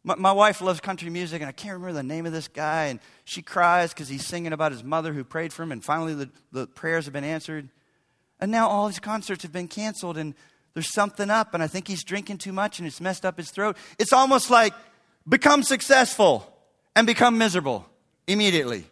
[0.05, 2.87] My, my wife loves country music, and I can't remember the name of this guy,
[2.87, 6.15] and she cries because he's singing about his mother who prayed for him, and finally
[6.15, 7.69] the, the prayers have been answered.
[8.41, 10.35] And now all his concerts have been canceled, and
[10.75, 13.51] there's something up, and I think he's drinking too much and it's messed up his
[13.51, 13.77] throat.
[13.99, 14.75] It's almost like
[15.29, 16.47] become successful
[16.95, 17.85] and become miserable
[18.29, 18.85] immediately.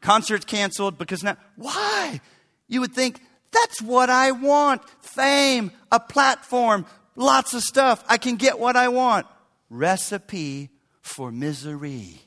[0.00, 2.20] Concerts canceled because now, why?
[2.68, 6.86] You would think, that's what I want fame, a platform,
[7.16, 8.02] lots of stuff.
[8.08, 9.26] I can get what I want.
[9.68, 10.70] Recipe
[11.02, 12.20] for misery.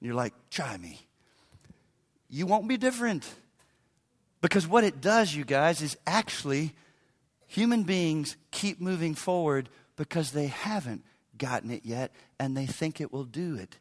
[0.00, 1.00] You're like, try me.
[2.28, 3.30] You won't be different.
[4.40, 6.72] Because what it does, you guys, is actually
[7.46, 11.04] human beings keep moving forward because they haven't
[11.38, 12.10] gotten it yet
[12.40, 13.78] and they think it will do it.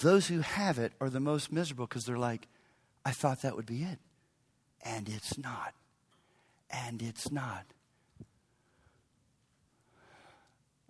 [0.00, 2.48] Those who have it are the most miserable because they're like,
[3.04, 3.98] I thought that would be it.
[4.82, 5.74] And it's not.
[6.70, 7.64] And it's not.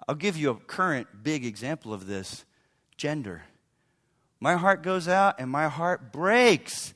[0.09, 2.44] I'll give you a current big example of this
[2.96, 3.42] gender.
[4.38, 6.94] My heart goes out and my heart breaks,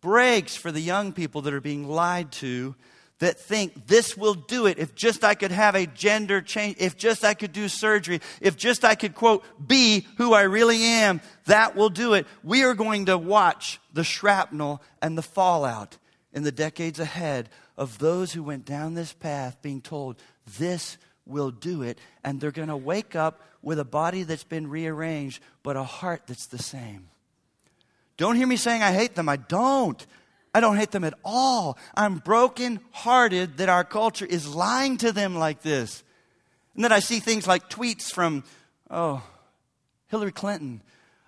[0.00, 2.74] breaks for the young people that are being lied to
[3.20, 4.78] that think this will do it.
[4.78, 8.56] If just I could have a gender change, if just I could do surgery, if
[8.56, 12.26] just I could, quote, be who I really am, that will do it.
[12.42, 15.98] We are going to watch the shrapnel and the fallout
[16.32, 20.16] in the decades ahead of those who went down this path being told
[20.58, 21.98] this will do it.
[22.24, 26.22] And they're going to wake up with a body that's been rearranged, but a heart
[26.26, 27.08] that's the same.
[28.16, 29.28] Don't hear me saying I hate them.
[29.28, 30.06] I don't.
[30.52, 31.78] I don't hate them at all.
[31.96, 36.02] I'm broken hearted that our culture is lying to them like this.
[36.74, 38.44] And then I see things like tweets from,
[38.90, 39.22] oh,
[40.08, 40.82] Hillary Clinton.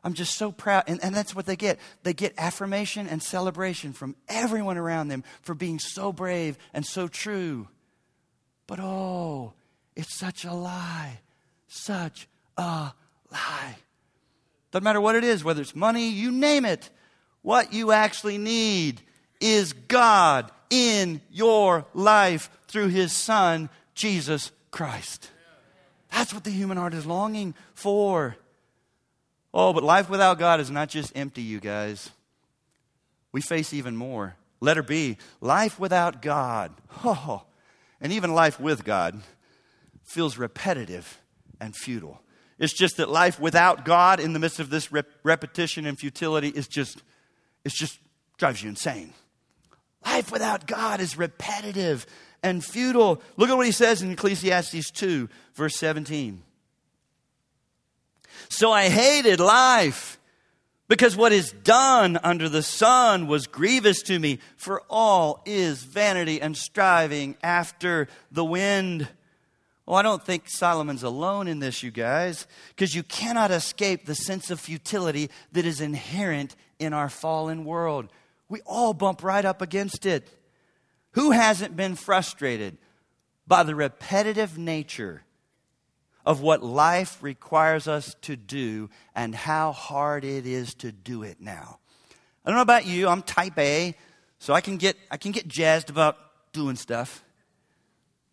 [0.05, 0.85] I'm just so proud.
[0.89, 1.79] And, and that's what they get.
[2.03, 7.07] They get affirmation and celebration from everyone around them for being so brave and so
[7.07, 7.69] true.
[8.67, 9.53] But oh,
[9.95, 11.21] it's such a lie.
[11.69, 12.93] Such a
[13.31, 13.77] lie.
[14.73, 16.91] Doesn't matter what it is, whether it's money, you name it.
[17.43, 19.03] What you actually need
[19.43, 25.31] is God in your life through his son, Jesus Christ.
[26.11, 28.37] That's what the human heart is longing for.
[29.53, 32.11] Oh, but life without God is not just empty, you guys.
[33.33, 34.37] We face even more.
[34.61, 36.73] Letter B life without God,
[37.05, 37.43] oh,
[38.01, 39.21] and even life with God,
[40.05, 41.21] feels repetitive
[41.61, 42.21] and futile.
[42.61, 46.49] It's just that life without God in the midst of this rep- repetition and futility
[46.49, 47.03] is just,
[47.65, 47.99] it's just
[48.39, 49.13] drives you insane.
[50.05, 52.07] Life without God is repetitive
[52.43, 53.23] and futile.
[53.37, 56.43] Look at what he says in Ecclesiastes 2, verse 17.
[58.49, 60.19] So I hated life
[60.89, 66.41] because what is done under the sun was grievous to me, for all is vanity
[66.41, 69.09] and striving after the wind.
[69.87, 74.15] Well, I don't think Solomon's alone in this, you guys, because you cannot escape the
[74.15, 78.09] sense of futility that is inherent in our fallen world.
[78.53, 80.29] We all bump right up against it.
[81.13, 82.77] Who hasn't been frustrated
[83.47, 85.25] by the repetitive nature
[86.27, 91.41] of what life requires us to do and how hard it is to do it
[91.41, 91.79] now?
[92.45, 93.95] I don't know about you, I'm type A,
[94.39, 96.19] so I can get, I can get jazzed about
[96.53, 97.25] doing stuff.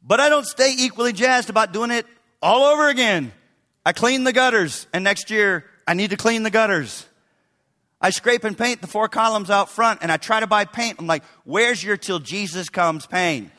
[0.04, 2.06] But I don't stay equally jazzed about doing it
[2.42, 3.32] all over again.
[3.86, 7.06] I clean the gutters, and next year I need to clean the gutters.
[8.02, 10.98] I scrape and paint the four columns out front and I try to buy paint.
[11.00, 13.52] I'm like, where's your till Jesus comes paint?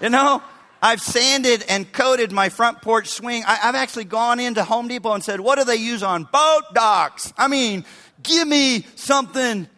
[0.00, 0.42] You know,
[0.82, 3.42] I've sanded and coated my front porch swing.
[3.46, 6.62] I, have actually gone into Home Depot and said, what do they use on boat
[6.72, 7.32] docks?
[7.36, 7.84] I mean,
[8.22, 9.68] give me something.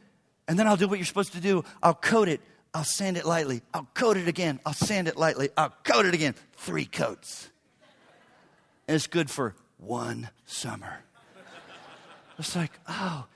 [0.46, 1.64] And then I'll do what you're supposed to do.
[1.82, 2.40] I'll coat it.
[2.74, 3.62] I'll sand it lightly.
[3.74, 4.60] I'll coat it again.
[4.64, 5.50] I'll sand it lightly.
[5.56, 6.34] I'll coat it again.
[6.56, 7.50] Three coats.
[8.86, 11.00] And it's good for one summer.
[12.38, 13.26] It's like, oh,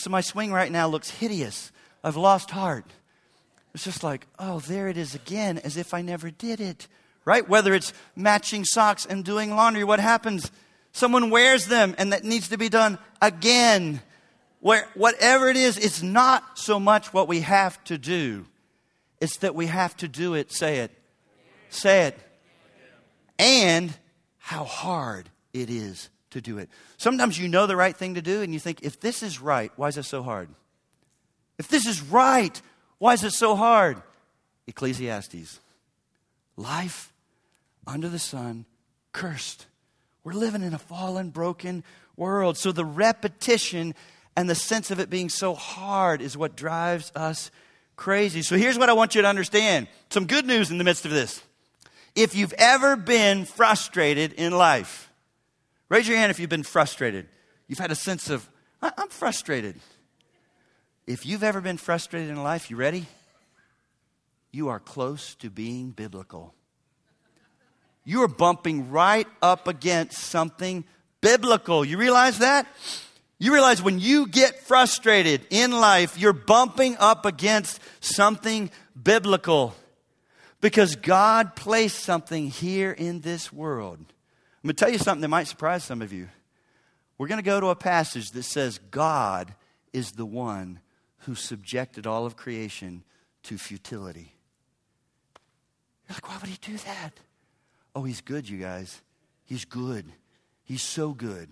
[0.00, 1.72] so my swing right now looks hideous.
[2.02, 2.86] I've lost heart.
[3.74, 6.86] It's just like, oh, there it is again, as if I never did it.
[7.24, 7.48] Right?
[7.48, 10.50] Whether it's matching socks and doing laundry, what happens?
[10.92, 14.00] Someone wears them and that needs to be done again.
[14.60, 18.46] Where, whatever it is, it's not so much what we have to do,
[19.20, 20.52] it's that we have to do it.
[20.52, 20.90] Say it.
[21.70, 22.18] Say it.
[23.38, 23.92] And
[24.38, 26.68] how hard it is to do it.
[26.98, 29.72] Sometimes you know the right thing to do and you think, if this is right,
[29.76, 30.48] why is it so hard?
[31.58, 32.60] If this is right,
[32.98, 34.02] why is it so hard?
[34.66, 35.60] Ecclesiastes.
[36.56, 37.12] Life
[37.86, 38.66] under the sun,
[39.12, 39.66] cursed.
[40.22, 41.84] We're living in a fallen, broken
[42.16, 42.56] world.
[42.56, 43.94] So the repetition
[44.36, 47.50] and the sense of it being so hard is what drives us
[47.96, 48.42] crazy.
[48.42, 51.10] So here's what I want you to understand some good news in the midst of
[51.10, 51.42] this.
[52.14, 55.03] If you've ever been frustrated in life,
[55.88, 57.28] Raise your hand if you've been frustrated.
[57.68, 58.48] You've had a sense of,
[58.82, 59.76] I'm frustrated.
[61.06, 63.06] If you've ever been frustrated in life, you ready?
[64.50, 66.54] You are close to being biblical.
[68.04, 70.84] You are bumping right up against something
[71.20, 71.84] biblical.
[71.84, 72.66] You realize that?
[73.38, 78.70] You realize when you get frustrated in life, you're bumping up against something
[79.00, 79.74] biblical
[80.60, 84.13] because God placed something here in this world.
[84.64, 86.28] I'm going to tell you something that might surprise some of you.
[87.18, 89.54] We're going to go to a passage that says God
[89.92, 90.80] is the one
[91.18, 93.04] who subjected all of creation
[93.42, 94.32] to futility.
[96.08, 97.10] You're like, why would he do that?
[97.94, 99.02] Oh, he's good, you guys.
[99.44, 100.06] He's good.
[100.64, 101.50] He's so good.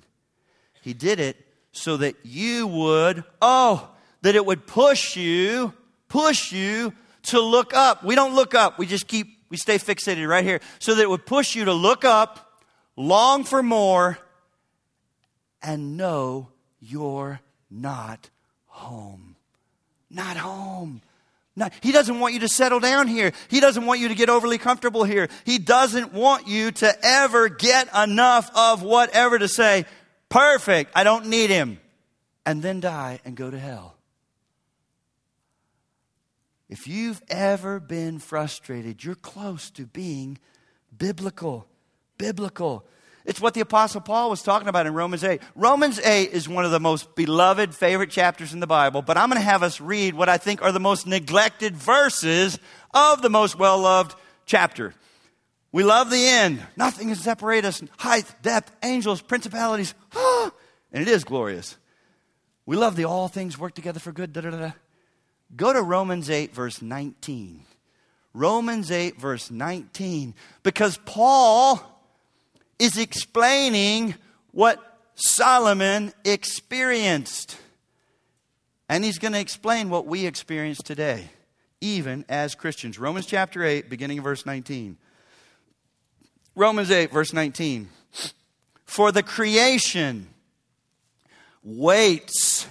[0.80, 1.36] He did it
[1.70, 3.90] so that you would, oh,
[4.22, 5.74] that it would push you,
[6.08, 6.94] push you
[7.24, 8.02] to look up.
[8.02, 10.60] We don't look up, we just keep, we stay fixated right here.
[10.78, 12.48] So that it would push you to look up,
[12.96, 14.18] long for more,
[15.62, 16.48] and know
[16.80, 18.30] you're not
[18.66, 19.36] home.
[20.10, 21.00] Not home.
[21.54, 23.32] Not, he doesn't want you to settle down here.
[23.48, 25.28] He doesn't want you to get overly comfortable here.
[25.44, 29.84] He doesn't want you to ever get enough of whatever to say,
[30.28, 31.78] perfect, I don't need him,
[32.46, 33.96] and then die and go to hell.
[36.70, 40.38] If you've ever been frustrated, you're close to being
[40.96, 41.66] biblical.
[42.22, 42.84] Biblical.
[43.24, 45.42] It's what the Apostle Paul was talking about in Romans 8.
[45.56, 49.28] Romans 8 is one of the most beloved, favorite chapters in the Bible, but I'm
[49.28, 52.60] going to have us read what I think are the most neglected verses
[52.94, 54.14] of the most well loved
[54.46, 54.94] chapter.
[55.72, 56.64] We love the end.
[56.76, 59.94] Nothing can separate us height, depth, angels, principalities.
[60.94, 61.78] And it is glorious.
[62.66, 64.34] We love the all things work together for good.
[64.34, 64.72] Da, da, da.
[65.56, 67.64] Go to Romans 8, verse 19.
[68.34, 70.34] Romans 8, verse 19.
[70.62, 71.91] Because Paul
[72.78, 74.14] is explaining
[74.52, 74.78] what
[75.14, 77.58] Solomon experienced.
[78.88, 81.30] And he's going to explain what we experience today,
[81.80, 82.98] even as Christians.
[82.98, 84.96] Romans chapter 8, beginning of verse 19.
[86.54, 87.88] Romans 8, verse 19.
[88.84, 90.28] For the creation
[91.62, 92.66] waits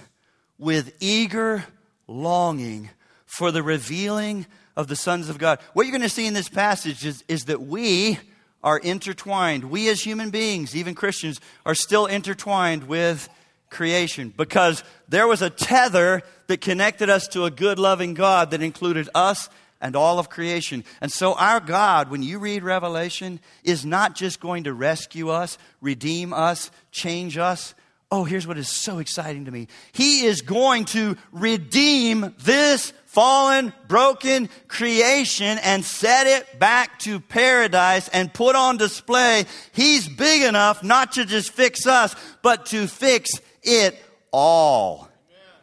[0.58, 1.64] with eager
[2.06, 2.90] longing
[3.26, 5.58] for the revealing of the sons of God.
[5.72, 8.18] What you're going to see in this passage is, is that we,
[8.62, 9.64] are intertwined.
[9.64, 13.28] We as human beings, even Christians, are still intertwined with
[13.70, 18.62] creation because there was a tether that connected us to a good, loving God that
[18.62, 19.48] included us
[19.80, 20.84] and all of creation.
[21.00, 25.58] And so, our God, when you read Revelation, is not just going to rescue us,
[25.80, 27.74] redeem us, change us.
[28.10, 33.74] Oh, here's what is so exciting to me He is going to redeem this fallen,
[33.88, 39.44] broken creation and set it back to paradise and put on display.
[39.72, 43.30] He's big enough not to just fix us, but to fix
[43.62, 45.10] it all.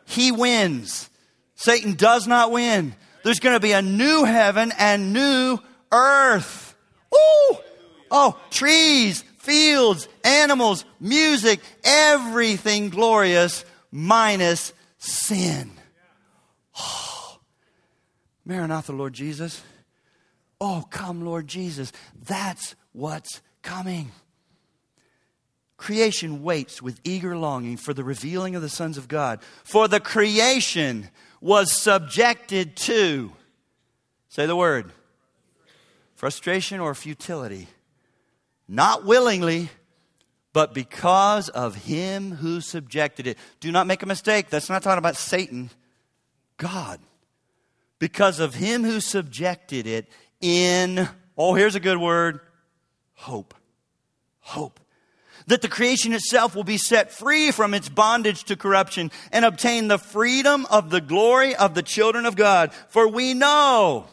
[0.06, 1.10] He wins.
[1.56, 2.96] Satan does not win.
[3.24, 5.58] There's going to be a new heaven and new
[5.92, 6.76] earth.
[7.16, 7.58] Ooh!
[8.12, 15.72] Oh, trees, fields, animals, music, everything glorious minus sin.
[16.80, 17.09] Oh.
[18.50, 19.62] Maranatha, Lord Jesus.
[20.60, 21.94] Oh, come, Lord Jesus.
[22.26, 24.12] That's what's coming.
[25.78, 29.40] Creation waits with eager longing for the revealing of the sons of God.
[29.64, 31.10] For the creation
[31.40, 33.32] was subjected to,
[34.30, 34.92] say the word,
[36.16, 37.68] frustration or futility.
[38.68, 39.70] Not willingly,
[40.54, 43.38] but because of him who subjected it.
[43.60, 44.50] Do not make a mistake.
[44.50, 45.70] That's not talking about Satan,
[46.58, 47.00] God
[48.00, 50.08] because of him who subjected it
[50.42, 51.08] in,
[51.38, 52.40] oh, here's a good word
[53.14, 53.54] hope.
[54.40, 54.80] Hope.
[55.48, 59.88] That the creation itself will be set free from its bondage to corruption and obtain
[59.88, 62.72] the freedom of the glory of the children of God.
[62.90, 64.08] For we know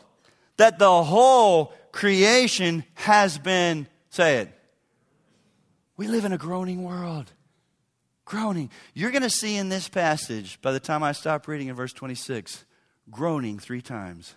[0.56, 4.52] that the whole creation has been, say it,
[5.96, 7.32] we live in a groaning world.
[8.24, 8.70] Groaning.
[8.92, 11.92] You're going to see in this passage, by the time I stop reading in verse
[11.92, 12.65] 26,
[13.10, 14.34] groaning three times,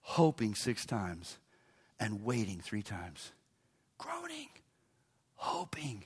[0.00, 1.38] hoping six times,
[2.00, 3.32] and waiting three times.
[3.98, 4.48] Groaning,
[5.36, 6.04] hoping,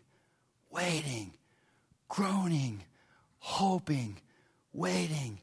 [0.71, 1.33] waiting,
[2.09, 2.83] groaning,
[3.39, 4.19] hoping,
[4.73, 5.39] waiting.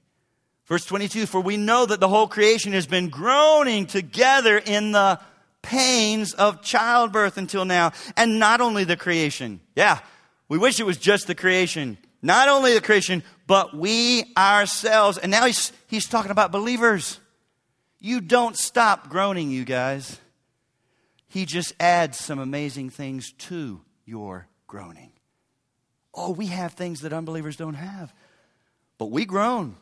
[0.65, 5.19] Verse 22 For we know that the whole creation has been groaning together in the
[5.61, 7.91] pains of childbirth until now.
[8.15, 9.59] And not only the creation.
[9.75, 9.99] Yeah,
[10.47, 11.97] we wish it was just the creation.
[12.21, 15.17] Not only the creation, but we ourselves.
[15.17, 17.19] And now he's, he's talking about believers.
[17.99, 20.19] You don't stop groaning, you guys.
[21.27, 25.11] He just adds some amazing things to your groaning.
[26.13, 28.13] Oh, we have things that unbelievers don't have.
[28.97, 29.75] But we groan.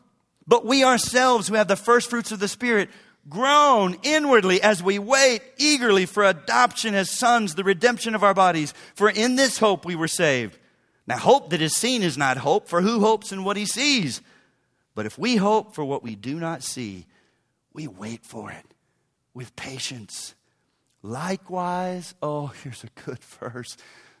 [0.46, 2.88] But we ourselves, who have the first fruits of the Spirit,
[3.28, 8.72] groan inwardly as we wait eagerly for adoption as sons, the redemption of our bodies.
[8.94, 10.58] For in this hope we were saved.
[11.06, 14.20] Now, hope that is seen is not hope, for who hopes in what he sees?
[14.94, 17.06] But if we hope for what we do not see,
[17.72, 18.64] we wait for it
[19.34, 20.34] with patience.
[21.02, 23.76] Likewise, oh, here's a good verse.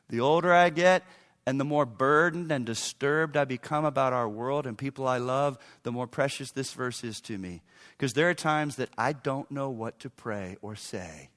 [0.08, 1.04] The older I get,
[1.46, 5.58] and the more burdened and disturbed I become about our world and people I love,
[5.82, 7.62] the more precious this verse is to me.
[7.96, 11.30] Because there are times that I don't know what to pray or say.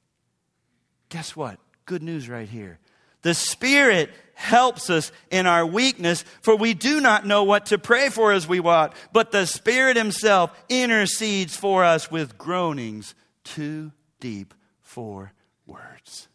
[1.09, 1.59] Guess what?
[1.85, 2.79] Good news right here.
[3.25, 8.09] The Spirit helps us in our weakness, for we do not know what to pray
[8.09, 14.53] for as we ought, but the Spirit Himself intercedes for us with groanings too deep
[14.83, 15.33] for
[15.65, 16.27] words.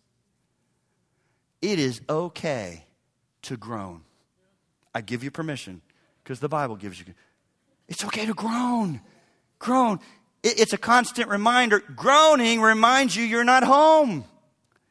[1.63, 2.87] It is okay
[3.43, 4.01] to groan.
[4.93, 5.83] I give you permission
[6.25, 7.05] because the Bible gives you.
[7.87, 9.01] It's okay to groan.
[9.61, 10.01] Groan.
[10.43, 11.85] It's a constant reminder.
[11.95, 14.25] Groaning reminds you you're not home.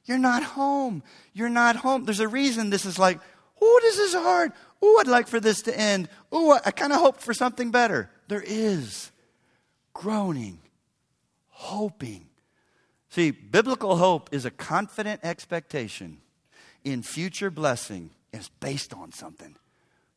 [0.10, 1.04] You're not home.
[1.34, 2.04] You're not home.
[2.04, 3.20] There's a reason this is like,
[3.62, 4.52] oh, this is hard.
[4.82, 6.10] Oh, I'd like for this to end.
[6.32, 8.10] Oh, I, I kind of hope for something better.
[8.28, 9.12] There is
[9.94, 10.62] groaning,
[11.50, 12.26] hoping.
[13.12, 16.18] See, biblical hope is a confident expectation
[16.84, 19.58] in future blessing is based on something,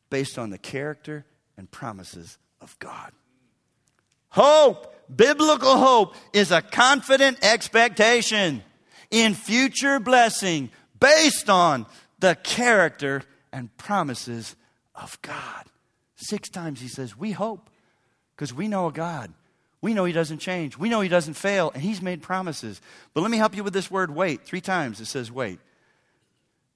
[0.09, 1.23] based on the character
[1.55, 3.11] and promises of God.
[4.29, 8.63] Hope, biblical hope, is a confident expectation
[9.13, 11.85] in future blessing based on
[12.19, 13.21] the character
[13.53, 14.55] and promises
[14.95, 15.65] of God.
[16.15, 17.69] Six times he says, We hope
[18.35, 19.31] because we know a God.
[19.81, 20.77] We know he doesn't change.
[20.77, 22.81] We know he doesn't fail, and he's made promises.
[23.13, 24.45] But let me help you with this word wait.
[24.45, 25.59] Three times it says wait.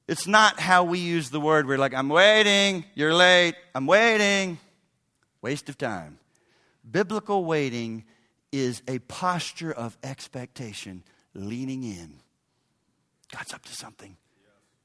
[0.08, 1.68] It's not how we use the word.
[1.68, 4.60] We're like, I'm waiting, you're late, I'm waiting.
[5.42, 6.20] Waste of time.
[6.90, 8.04] Biblical waiting
[8.52, 12.20] is a posture of expectation, leaning in.
[13.32, 14.18] God's up to something.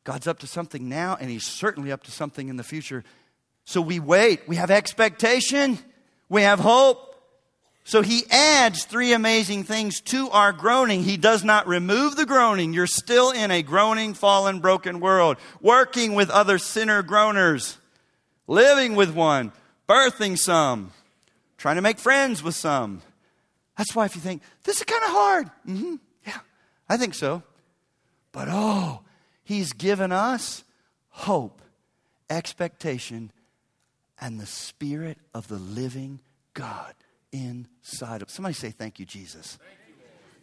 [0.05, 3.05] God's up to something now, and He's certainly up to something in the future.
[3.64, 4.49] So we wait.
[4.49, 5.78] We have expectation.
[6.28, 7.12] We have hope.
[7.84, 11.03] So he adds three amazing things to our groaning.
[11.03, 12.72] He does not remove the groaning.
[12.72, 17.76] You're still in a groaning, fallen, broken world, working with other sinner groaners,
[18.47, 19.53] living with one,
[19.88, 20.93] birthing some,
[21.59, 23.03] trying to make friends with some.
[23.76, 25.97] That's why if you think, this is kind of hard, mm-hmm.
[26.24, 26.38] yeah,
[26.88, 27.43] I think so.
[28.33, 29.03] But oh,
[29.45, 30.64] he's given us
[31.11, 31.62] hope,
[32.30, 33.30] expectation,
[34.20, 36.20] and the Spirit of the living
[36.55, 36.95] God
[37.30, 38.28] inside of.
[38.28, 38.35] Us.
[38.35, 39.59] Somebody say, Thank you, Jesus.
[39.61, 39.82] Thank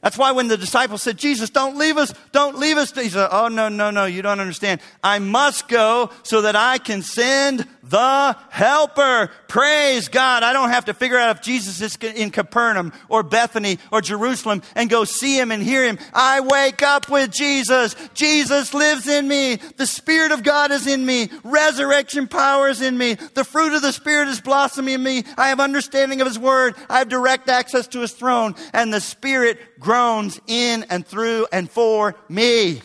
[0.01, 3.27] that's why when the disciples said, Jesus, don't leave us, don't leave us, he said,
[3.31, 4.79] Oh, no, no, no, you don't understand.
[5.03, 9.29] I must go so that I can send the helper.
[9.49, 10.43] Praise God.
[10.43, 14.61] I don't have to figure out if Jesus is in Capernaum or Bethany or Jerusalem
[14.75, 15.97] and go see him and hear him.
[16.13, 17.95] I wake up with Jesus.
[18.13, 19.55] Jesus lives in me.
[19.55, 21.29] The Spirit of God is in me.
[21.43, 23.15] Resurrection power is in me.
[23.15, 25.23] The fruit of the Spirit is blossoming in me.
[25.37, 26.75] I have understanding of his word.
[26.87, 29.59] I have direct access to his throne and the Spirit
[29.89, 32.79] groans in and through and for me.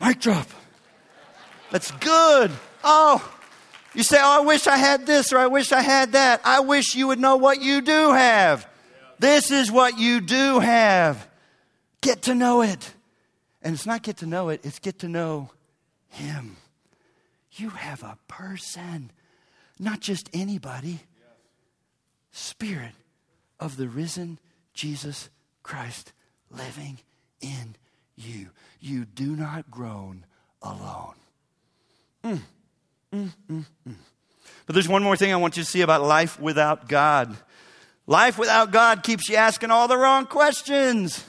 [0.00, 0.48] Mic drop.
[1.70, 2.50] That's good.
[2.82, 3.30] Oh,
[3.92, 6.40] you say, Oh, I wish I had this or I wish I had that.
[6.44, 8.66] I wish you would know what you do have.
[9.18, 11.28] This is what you do have.
[12.00, 12.94] Get to know it.
[13.60, 15.50] And it's not get to know it, it's get to know
[16.08, 16.56] Him.
[17.52, 19.10] You have a person,
[19.78, 21.00] not just anybody.
[22.32, 22.92] Spirit
[23.60, 24.38] of the risen
[24.72, 25.28] Jesus
[25.66, 26.12] Christ
[26.48, 27.00] living
[27.40, 27.74] in
[28.14, 28.50] you.
[28.78, 30.24] You do not groan
[30.62, 31.14] alone.
[32.22, 32.40] Mm,
[33.12, 33.94] mm, mm, mm,
[34.64, 37.36] but there's one more thing I want you to see about life without God.
[38.06, 41.24] Life without God keeps you asking all the wrong questions.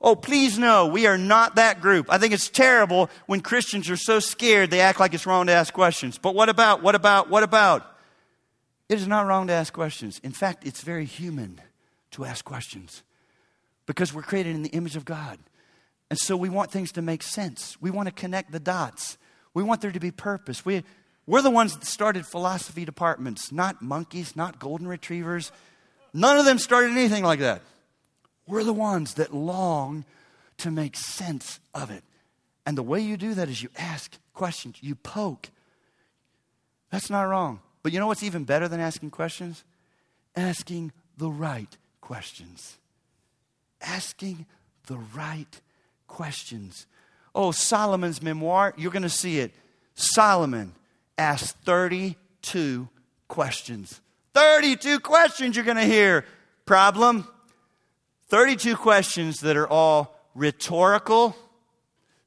[0.00, 2.06] Oh, please know, we are not that group.
[2.08, 5.52] I think it's terrible when Christians are so scared they act like it's wrong to
[5.52, 6.16] ask questions.
[6.16, 7.84] But what about, what about, what about?
[8.88, 10.20] It is not wrong to ask questions.
[10.22, 11.60] In fact, it's very human
[12.12, 13.02] to ask questions
[13.86, 15.38] because we're created in the image of God.
[16.10, 17.76] And so we want things to make sense.
[17.80, 19.18] We want to connect the dots.
[19.52, 20.64] We want there to be purpose.
[20.64, 20.84] We,
[21.26, 25.52] we're the ones that started philosophy departments, not monkeys, not golden retrievers.
[26.12, 27.62] None of them started anything like that.
[28.46, 30.04] We're the ones that long
[30.58, 32.04] to make sense of it.
[32.66, 35.50] And the way you do that is you ask questions, you poke.
[36.90, 37.60] That's not wrong.
[37.82, 39.64] But you know what's even better than asking questions?
[40.36, 42.78] Asking the right questions
[43.84, 44.46] asking
[44.86, 45.60] the right
[46.06, 46.86] questions.
[47.34, 49.52] Oh, Solomon's memoir, you're going to see it.
[49.94, 50.74] Solomon
[51.18, 52.88] asked 32
[53.28, 54.00] questions.
[54.34, 56.24] 32 questions you're going to hear.
[56.66, 57.28] Problem
[58.28, 61.36] 32 questions that are all rhetorical,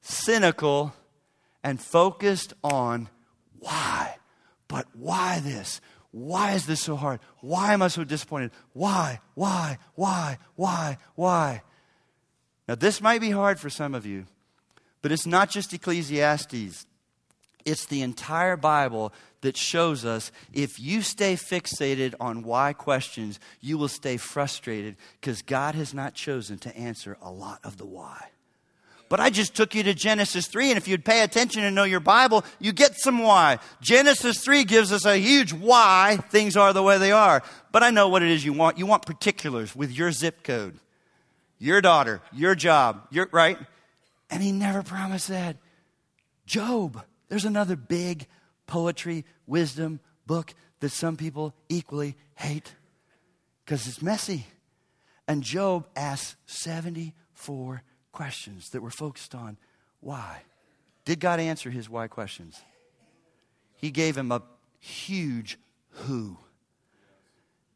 [0.02, 0.94] cynical,
[1.64, 3.10] and focused on
[3.60, 4.16] why.
[4.68, 5.82] But why this?
[6.18, 7.20] Why is this so hard?
[7.42, 8.50] Why am I so disappointed?
[8.74, 11.62] Why, why, why, why, why?
[12.68, 14.26] Now, this might be hard for some of you,
[15.04, 16.88] but it's not just Ecclesiastes.
[17.66, 23.78] It's the entire Bible that shows us if you stay fixated on why questions, you
[23.78, 28.30] will stay frustrated because God has not chosen to answer a lot of the why.
[29.10, 31.86] But I just took you to Genesis 3, and if you'd pay attention and know
[31.86, 33.60] your Bible, you get some why.
[33.82, 37.42] Genesis 3 gives us a huge why things are the way they are.
[37.72, 38.78] But I know what it is you want.
[38.78, 40.78] You want particulars with your zip code,
[41.58, 43.58] your daughter, your job, your, right?
[44.30, 45.56] And he never promised that.
[46.46, 48.28] Job, there's another big
[48.66, 52.76] poetry, wisdom book that some people equally hate
[53.64, 54.46] because it's messy.
[55.28, 57.84] And Job asks 74
[58.18, 59.58] questions that were focused on
[60.00, 60.42] why.
[61.06, 62.60] Did God answer his why questions?
[63.76, 64.42] He gave him a
[64.80, 65.60] huge
[65.90, 66.36] who.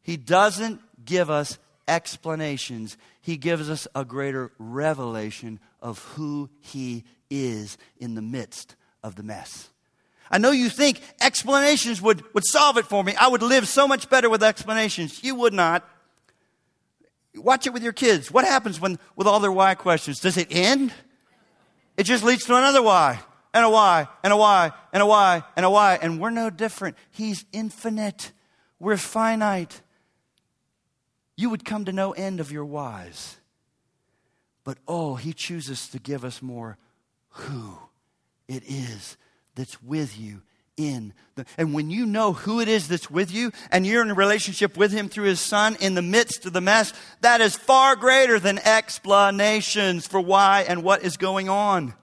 [0.02, 7.78] He doesn't give us explanations, he gives us a greater revelation of who he is
[7.98, 8.74] in the midst
[9.04, 9.70] of the mess.
[10.28, 13.14] I know you think explanations would, would solve it for me.
[13.14, 15.22] I would live so much better with explanations.
[15.22, 15.88] You would not.
[17.34, 18.30] Watch it with your kids.
[18.30, 20.20] What happens when, with all their why questions?
[20.20, 20.92] Does it end?
[21.96, 23.20] It just leads to another why,
[23.54, 25.98] and a why, and a why, and a why, and a why.
[26.00, 26.96] And we're no different.
[27.10, 28.32] He's infinite.
[28.78, 29.80] We're finite.
[31.36, 33.36] You would come to no end of your whys.
[34.64, 36.78] But oh, he chooses to give us more
[37.30, 37.78] who
[38.46, 39.16] it is
[39.54, 40.42] that's with you
[40.76, 44.10] in the, and when you know who it is that's with you and you're in
[44.10, 47.54] a relationship with him through his son in the midst of the mess that is
[47.56, 51.94] far greater than explanations for why and what is going on.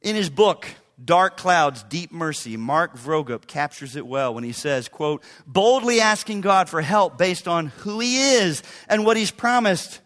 [0.00, 0.68] In his book
[1.04, 6.40] dark clouds deep mercy mark vroegop captures it well when he says quote boldly asking
[6.40, 10.00] god for help based on who he is and what he's promised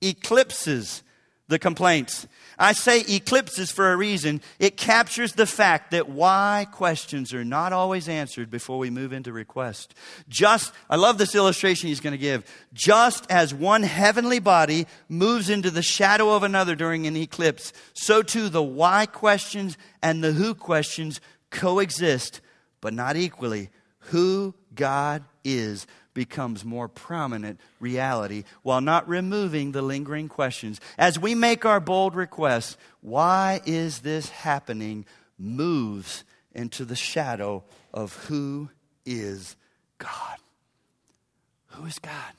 [0.00, 1.02] eclipses
[1.48, 2.28] the complaints
[2.62, 4.40] I say eclipses for a reason.
[4.60, 9.32] It captures the fact that why questions are not always answered before we move into
[9.32, 9.96] request.
[10.28, 12.48] Just, I love this illustration he's going to give.
[12.72, 18.22] Just as one heavenly body moves into the shadow of another during an eclipse, so
[18.22, 22.40] too the why questions and the who questions coexist,
[22.80, 23.70] but not equally.
[24.06, 25.84] Who God is
[26.14, 30.80] becomes more prominent reality while not removing the lingering questions.
[30.98, 35.06] As we make our bold requests, why is this happening?
[35.42, 38.70] moves into the shadow of who
[39.04, 39.56] is
[39.98, 40.38] God.
[41.68, 42.32] Who is God?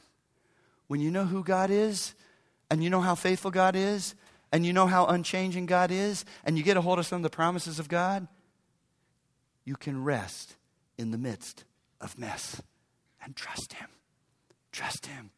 [0.87, 2.13] When you know who God is,
[2.69, 4.15] and you know how faithful God is,
[4.51, 7.23] and you know how unchanging God is, and you get a hold of some of
[7.23, 8.27] the promises of God,
[9.65, 10.55] you can rest
[10.97, 11.63] in the midst
[11.99, 12.61] of mess
[13.23, 13.89] and trust Him.
[14.71, 15.31] Trust Him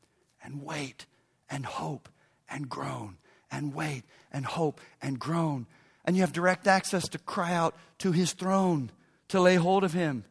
[0.44, 1.06] and wait
[1.50, 2.10] and hope
[2.50, 3.18] and groan
[3.52, 5.68] and wait and hope and groan.
[6.06, 8.92] And you have direct access to cry out to His throne
[9.30, 10.24] to lay hold of Him.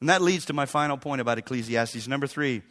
[0.00, 2.08] And that leads to my final point about Ecclesiastes.
[2.08, 2.62] Number three,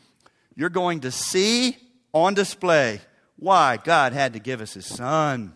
[0.55, 1.77] you're going to see
[2.13, 2.99] on display
[3.37, 5.53] why God had to give us His Son.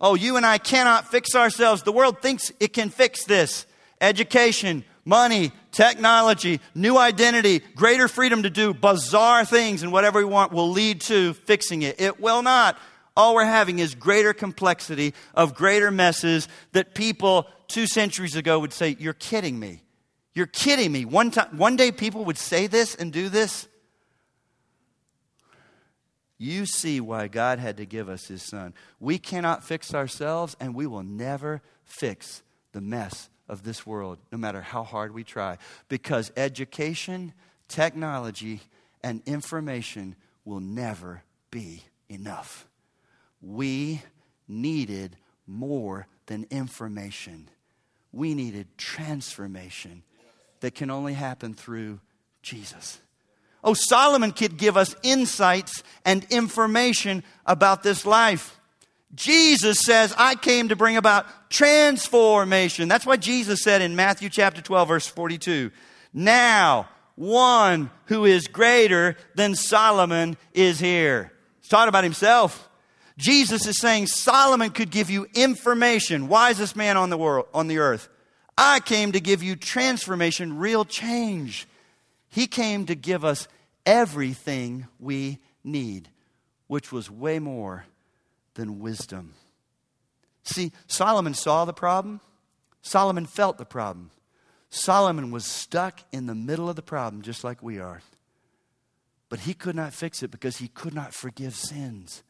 [0.00, 1.82] Oh, you and I cannot fix ourselves.
[1.82, 3.66] The world thinks it can fix this.
[4.00, 10.52] Education, money, technology, new identity, greater freedom to do bizarre things and whatever we want
[10.52, 11.98] will lead to fixing it.
[11.98, 12.78] It will not.
[13.16, 18.72] All we're having is greater complexity of greater messes that people two centuries ago would
[18.72, 19.82] say, You're kidding me.
[20.34, 21.04] You're kidding me.
[21.04, 23.66] One, time, one day people would say this and do this.
[26.36, 28.74] You see why God had to give us His Son.
[29.00, 34.38] We cannot fix ourselves, and we will never fix the mess of this world, no
[34.38, 37.32] matter how hard we try, because education,
[37.68, 38.60] technology,
[39.02, 42.66] and information will never be enough.
[43.40, 44.02] We
[44.46, 47.48] needed more than information,
[48.12, 50.02] we needed transformation
[50.60, 52.00] that can only happen through
[52.42, 52.98] Jesus.
[53.62, 58.57] Oh, Solomon could give us insights and information about this life.
[59.14, 62.88] Jesus says, I came to bring about transformation.
[62.88, 65.70] That's why Jesus said in Matthew chapter 12, verse 42,
[66.12, 71.32] Now, one who is greater than Solomon is here.
[71.60, 72.68] He's talking about himself.
[73.16, 76.28] Jesus is saying Solomon could give you information.
[76.28, 78.08] Wisest man on the world, on the earth.
[78.56, 81.66] I came to give you transformation, real change.
[82.28, 83.48] He came to give us
[83.86, 86.08] everything we need,
[86.66, 87.84] which was way more
[88.58, 89.34] than wisdom.
[90.42, 92.20] See, Solomon saw the problem,
[92.82, 94.10] Solomon felt the problem.
[94.68, 98.02] Solomon was stuck in the middle of the problem, just like we are.
[99.28, 102.22] But he could not fix it because he could not forgive sins.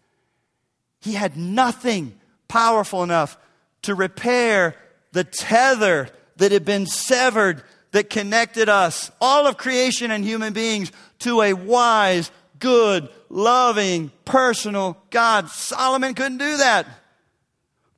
[1.01, 3.39] He had nothing powerful enough
[3.83, 4.77] to repair
[5.13, 7.63] the tether that had been severed
[7.93, 14.97] that connected us, all of creation and human beings, to a wise, good, loving, personal
[15.11, 15.49] God.
[15.49, 16.87] Solomon couldn't do that.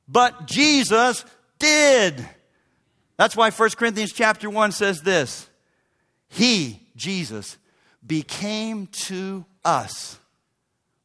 [0.07, 1.23] But Jesus
[1.59, 2.27] did.
[3.17, 5.47] That's why 1 Corinthians chapter 1 says this.
[6.27, 7.57] He, Jesus,
[8.05, 10.17] became to us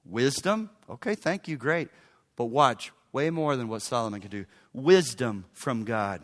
[0.05, 0.71] wisdom.
[0.89, 1.89] Okay, thank you, great.
[2.37, 4.47] But watch, way more than what Solomon could do.
[4.73, 6.21] Wisdom from God,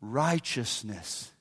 [0.00, 1.32] righteousness.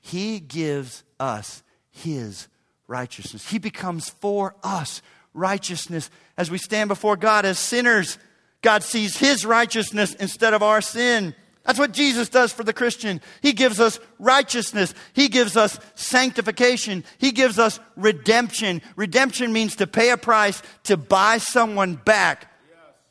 [0.00, 2.48] He gives us His
[2.90, 3.48] righteousness.
[3.48, 5.00] He becomes for us
[5.32, 8.18] righteousness as we stand before God as sinners.
[8.62, 11.34] God sees His righteousness instead of our sin.
[11.64, 13.20] That's what Jesus does for the Christian.
[13.42, 14.92] He gives us righteousness.
[15.12, 17.04] He gives us sanctification.
[17.18, 18.82] He gives us redemption.
[18.96, 22.48] Redemption means to pay a price to buy someone back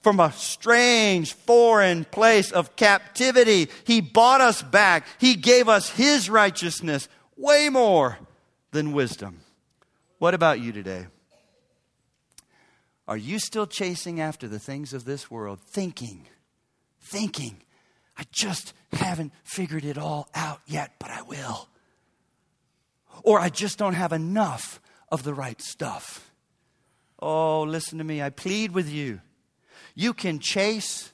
[0.01, 3.69] from a strange foreign place of captivity.
[3.85, 5.05] He bought us back.
[5.19, 7.07] He gave us His righteousness,
[7.37, 8.17] way more
[8.71, 9.41] than wisdom.
[10.19, 11.07] What about you today?
[13.07, 16.27] Are you still chasing after the things of this world, thinking,
[17.01, 17.63] thinking,
[18.17, 21.69] I just haven't figured it all out yet, but I will.
[23.23, 26.29] Or I just don't have enough of the right stuff.
[27.21, 28.21] Oh, listen to me.
[28.21, 29.21] I plead with you.
[29.95, 31.13] You can chase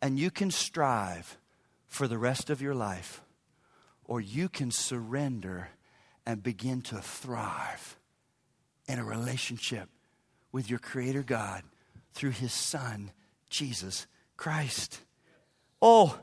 [0.00, 1.36] and you can strive
[1.88, 3.20] for the rest of your life,
[4.04, 5.68] or you can surrender
[6.24, 7.98] and begin to thrive
[8.88, 9.88] in a relationship
[10.52, 11.62] with your Creator God
[12.14, 13.10] through His Son,
[13.50, 14.06] Jesus
[14.36, 15.00] Christ.
[15.82, 16.18] Oh,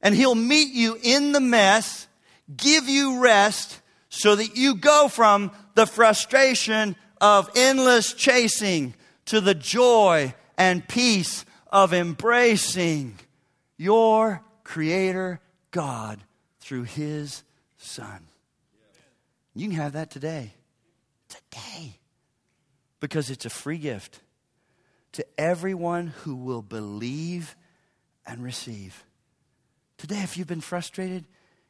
[0.00, 2.08] and He'll meet you in the mess,
[2.56, 8.94] give you rest, so that you go from the frustration of endless chasing
[9.26, 13.18] to the joy and peace of embracing
[13.76, 16.22] your Creator God
[16.60, 17.42] through His
[17.78, 18.26] Son.
[19.54, 20.52] You can have that today.
[21.32, 21.98] Today.
[23.00, 24.20] Because it's a free gift
[25.12, 27.56] to everyone who will believe
[28.26, 29.04] and receive.
[29.98, 31.24] Today, if you've been frustrated,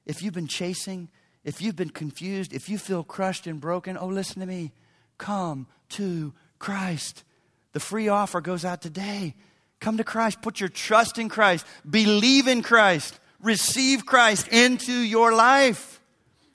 [0.07, 1.09] if you've been chasing,
[1.45, 4.73] if you've been confused, if you feel crushed and broken, oh, listen to me.
[5.19, 7.25] Come to Christ.
[7.73, 9.35] The free offer goes out today.
[9.81, 10.43] Come to Christ.
[10.43, 11.67] Put your trust in Christ.
[11.89, 13.19] Believe in Christ.
[13.41, 16.01] Receive Christ into your life.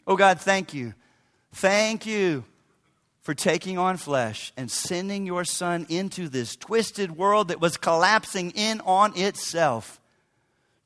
[0.06, 0.94] Oh, God, thank you.
[1.52, 2.46] Thank you
[3.28, 8.52] for taking on flesh and sending your Son into this twisted world that was collapsing
[8.52, 10.00] in on itself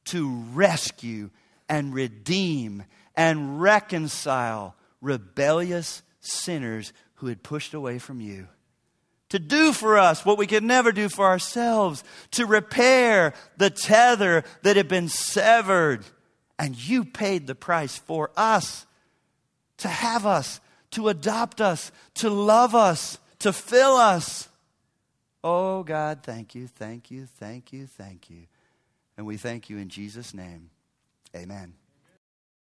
[0.06, 1.30] to rescue
[1.70, 2.84] and redeem
[3.16, 8.48] and reconcile rebellious sinners who had pushed away from you.
[9.30, 14.44] To do for us what we could never do for ourselves, to repair the tether
[14.64, 16.04] that had been severed.
[16.58, 18.88] And you paid the price for us,
[19.78, 20.60] to have us,
[20.92, 24.48] to adopt us, to love us, to fill us.
[25.44, 28.44] Oh God, thank you, thank you, thank you, thank you.
[29.18, 30.70] And we thank you in Jesus' name.
[31.36, 31.81] Amen.